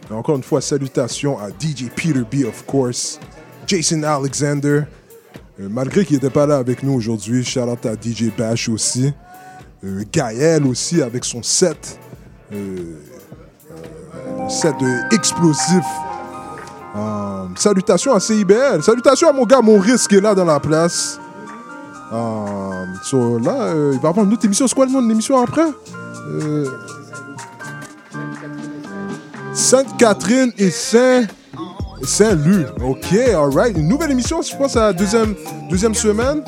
Et 0.09 0.13
encore 0.13 0.37
une 0.37 0.41
fois, 0.41 0.59
salutations 0.59 1.37
à 1.37 1.49
DJ 1.49 1.91
Peter 1.95 2.21
B, 2.21 2.47
of 2.47 2.65
course, 2.65 3.19
Jason 3.67 4.01
Alexander. 4.01 4.85
Euh, 5.59 5.69
malgré 5.69 6.03
qu'il 6.03 6.15
n'était 6.15 6.31
pas 6.31 6.47
là 6.47 6.57
avec 6.57 6.81
nous 6.81 6.93
aujourd'hui, 6.93 7.45
shout 7.45 7.59
out 7.59 7.85
à 7.85 7.93
DJ 7.93 8.35
Bash 8.35 8.67
aussi. 8.69 9.13
Euh, 9.83 10.03
Gaël 10.11 10.65
aussi 10.65 11.03
avec 11.03 11.25
son 11.25 11.43
set. 11.43 11.99
Euh, 12.51 12.95
euh, 13.69 14.49
set 14.49 14.73
explosif. 15.11 15.85
Euh, 16.95 17.45
salutations 17.55 18.15
à 18.15 18.19
CIBL. 18.19 18.81
Salutations 18.81 19.29
à 19.29 19.31
mon 19.31 19.45
gars 19.45 19.61
Maurice 19.61 20.07
qui 20.07 20.15
est 20.15 20.21
là 20.21 20.33
dans 20.33 20.45
la 20.45 20.59
place. 20.59 21.19
Euh, 22.13 22.42
so, 23.03 23.39
là, 23.39 23.63
euh, 23.63 23.91
il 23.93 23.99
va 23.99 24.09
avoir 24.09 24.25
une 24.25 24.33
autre 24.33 24.45
émission. 24.45 24.67
C'est 24.67 24.75
quoi 24.75 24.85
le 24.85 24.91
nom 24.91 25.01
de 25.01 25.09
l'émission 25.09 25.41
après? 25.41 25.67
Euh, 26.29 26.67
Sainte-Catherine 29.53 30.51
et 30.57 30.69
Saint... 30.69 31.23
Saint-Lu. 32.01 32.65
Ok, 32.83 33.13
alright. 33.33 33.77
Une 33.77 33.87
nouvelle 33.87 34.11
émission, 34.11 34.41
je 34.41 34.55
pense, 34.57 34.75
à 34.75 34.87
la 34.87 34.93
deuxième, 34.93 35.35
deuxième 35.69 35.93
semaine. 35.93 36.43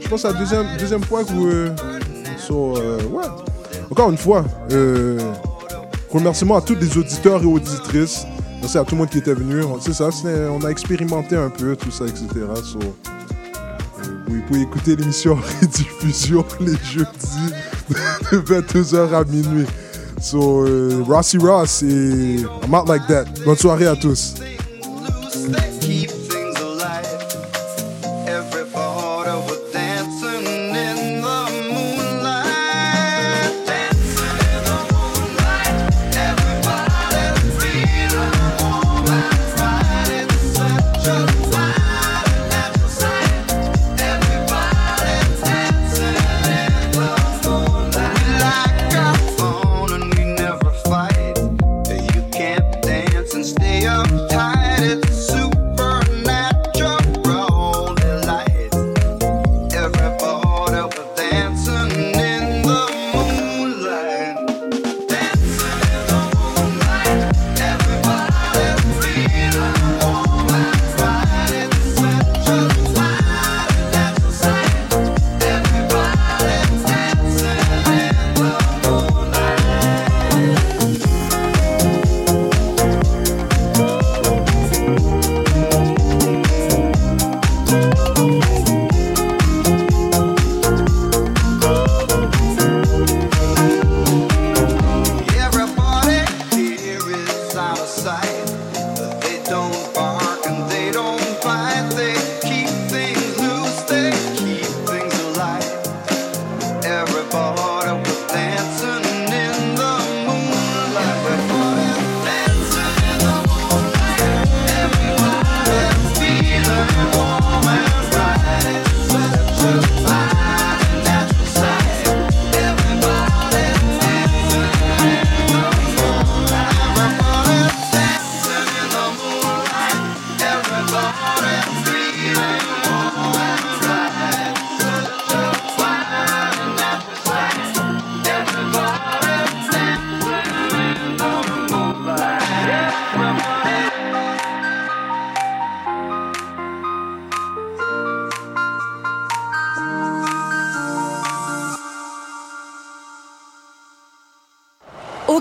Je 0.00 0.08
pense 0.08 0.24
à 0.24 0.32
la 0.32 0.38
deuxième, 0.38 0.66
deuxième 0.78 1.04
fois 1.04 1.24
que 1.24 1.32
vous... 1.32 1.46
euh, 1.48 1.76
so, 2.38 2.72
ouais. 2.72 3.26
Encore 3.90 4.10
une 4.10 4.16
fois, 4.16 4.44
remerciement 6.10 6.56
à 6.56 6.60
tous 6.62 6.76
les 6.76 6.96
auditeurs 6.96 7.42
et 7.42 7.46
auditrices. 7.46 8.24
Merci 8.60 8.78
à 8.78 8.84
tout 8.84 8.94
le 8.94 8.98
monde 9.00 9.10
qui 9.10 9.18
était 9.18 9.34
venu. 9.34 9.62
Ça, 9.92 10.08
on 10.50 10.64
a 10.64 10.68
expérimenté 10.68 11.36
un 11.36 11.50
peu 11.50 11.76
tout 11.76 11.90
ça, 11.90 12.04
etc. 12.06 12.26
vous 14.28 14.42
pouvez 14.42 14.60
écouter 14.62 14.96
l'émission 14.96 15.32
en 15.32 15.60
rediffusion 15.60 16.44
les 16.60 16.76
jeudis 16.84 17.52
de 18.30 18.38
22h 18.38 19.14
à 19.14 19.24
minuit. 19.24 19.66
So, 20.20 20.66
euh, 20.66 21.02
Rossi 21.06 21.38
Ross 21.38 21.82
et 21.82 22.40
I'm 22.62 22.74
out 22.74 22.88
like 22.88 23.06
that. 23.06 23.24
Bonne 23.44 23.56
soirée 23.56 23.86
à 23.86 23.96
tous. 23.96 24.34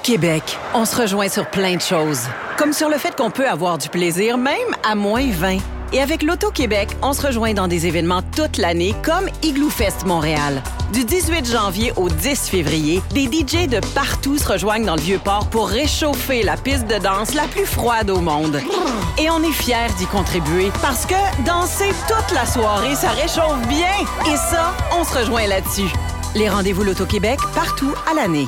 Québec, 0.07 0.57
on 0.73 0.85
se 0.85 0.95
rejoint 0.95 1.27
sur 1.27 1.45
plein 1.49 1.75
de 1.75 1.81
choses. 1.81 2.21
Comme 2.57 2.71
sur 2.71 2.87
le 2.87 2.97
fait 2.97 3.13
qu'on 3.13 3.29
peut 3.29 3.45
avoir 3.45 3.77
du 3.77 3.89
plaisir 3.89 4.37
même 4.37 4.55
à 4.89 4.95
moins 4.95 5.29
20. 5.29 5.57
Et 5.91 6.01
avec 6.01 6.23
l'Auto-Québec, 6.23 6.87
on 7.01 7.11
se 7.11 7.27
rejoint 7.27 7.53
dans 7.53 7.67
des 7.67 7.87
événements 7.87 8.21
toute 8.33 8.55
l'année 8.55 8.95
comme 9.03 9.27
Igloo 9.43 9.69
Fest 9.69 10.05
Montréal. 10.05 10.63
Du 10.93 11.03
18 11.03 11.51
janvier 11.51 11.91
au 11.97 12.07
10 12.07 12.47
février, 12.47 13.01
des 13.11 13.25
DJ 13.25 13.67
de 13.67 13.81
partout 13.93 14.37
se 14.37 14.47
rejoignent 14.47 14.85
dans 14.85 14.95
le 14.95 15.01
Vieux-Port 15.01 15.49
pour 15.49 15.67
réchauffer 15.67 16.41
la 16.41 16.55
piste 16.55 16.87
de 16.87 16.99
danse 16.99 17.33
la 17.33 17.43
plus 17.43 17.65
froide 17.65 18.09
au 18.09 18.21
monde. 18.21 18.61
Et 19.17 19.29
on 19.29 19.43
est 19.43 19.51
fiers 19.51 19.91
d'y 19.97 20.05
contribuer 20.05 20.71
parce 20.81 21.05
que 21.05 21.43
danser 21.45 21.91
toute 22.07 22.33
la 22.33 22.45
soirée, 22.45 22.95
ça 22.95 23.09
réchauffe 23.09 23.67
bien. 23.67 23.91
Et 24.25 24.37
ça, 24.37 24.73
on 24.97 25.03
se 25.03 25.17
rejoint 25.17 25.47
là-dessus. 25.47 25.91
Les 26.33 26.47
rendez-vous 26.47 26.83
l'Auto-Québec 26.83 27.39
partout 27.53 27.93
à 28.09 28.13
l'année. 28.13 28.47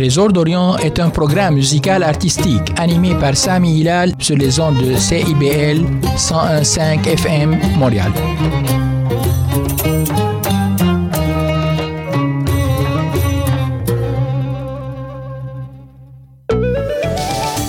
Trésor 0.00 0.32
d'Orient 0.32 0.78
est 0.78 0.98
un 0.98 1.10
programme 1.10 1.56
musical 1.56 2.02
artistique 2.02 2.72
animé 2.78 3.14
par 3.16 3.36
Sami 3.36 3.80
Hilal 3.80 4.14
sur 4.18 4.34
les 4.34 4.58
ondes 4.58 4.78
de 4.78 4.96
CIBL 4.96 5.84
101.5 6.16 7.06
FM 7.06 7.58
Montréal. 7.76 8.10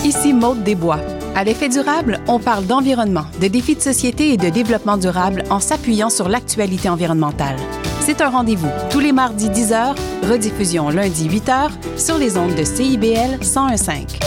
Ici 0.05 0.31
Maude 0.31 0.63
Desbois. 0.63 1.01
À 1.35 1.43
l'effet 1.43 1.67
durable, 1.67 2.21
on 2.29 2.39
parle 2.39 2.65
d'environnement, 2.65 3.25
de 3.41 3.47
défis 3.49 3.75
de 3.75 3.81
société 3.81 4.31
et 4.31 4.37
de 4.37 4.47
développement 4.47 4.95
durable 4.95 5.43
en 5.49 5.59
s'appuyant 5.59 6.09
sur 6.09 6.29
l'actualité 6.29 6.87
environnementale. 6.87 7.57
C'est 7.99 8.21
un 8.21 8.29
rendez-vous 8.29 8.69
tous 8.89 8.99
les 8.99 9.11
mardis 9.11 9.49
10h, 9.49 9.95
rediffusion 10.23 10.89
lundi 10.89 11.27
8h 11.27 11.69
sur 11.97 12.17
les 12.17 12.37
ondes 12.37 12.55
de 12.55 12.63
CIBL 12.63 13.39
101.5. 13.41 14.19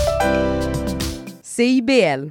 CIBL. 1.43 2.31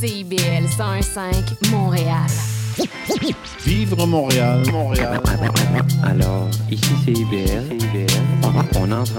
CIBL 0.00 0.66
101.5 0.76 1.70
Montréal. 1.70 2.26
Vivre 3.64 4.06
Montréal, 4.06 4.62
Montréal. 4.70 5.20
Alors, 6.02 6.48
ici 6.70 6.92
c'est 7.04 7.12
IBL. 7.12 7.78
On 8.76 8.92
entre 8.92 9.12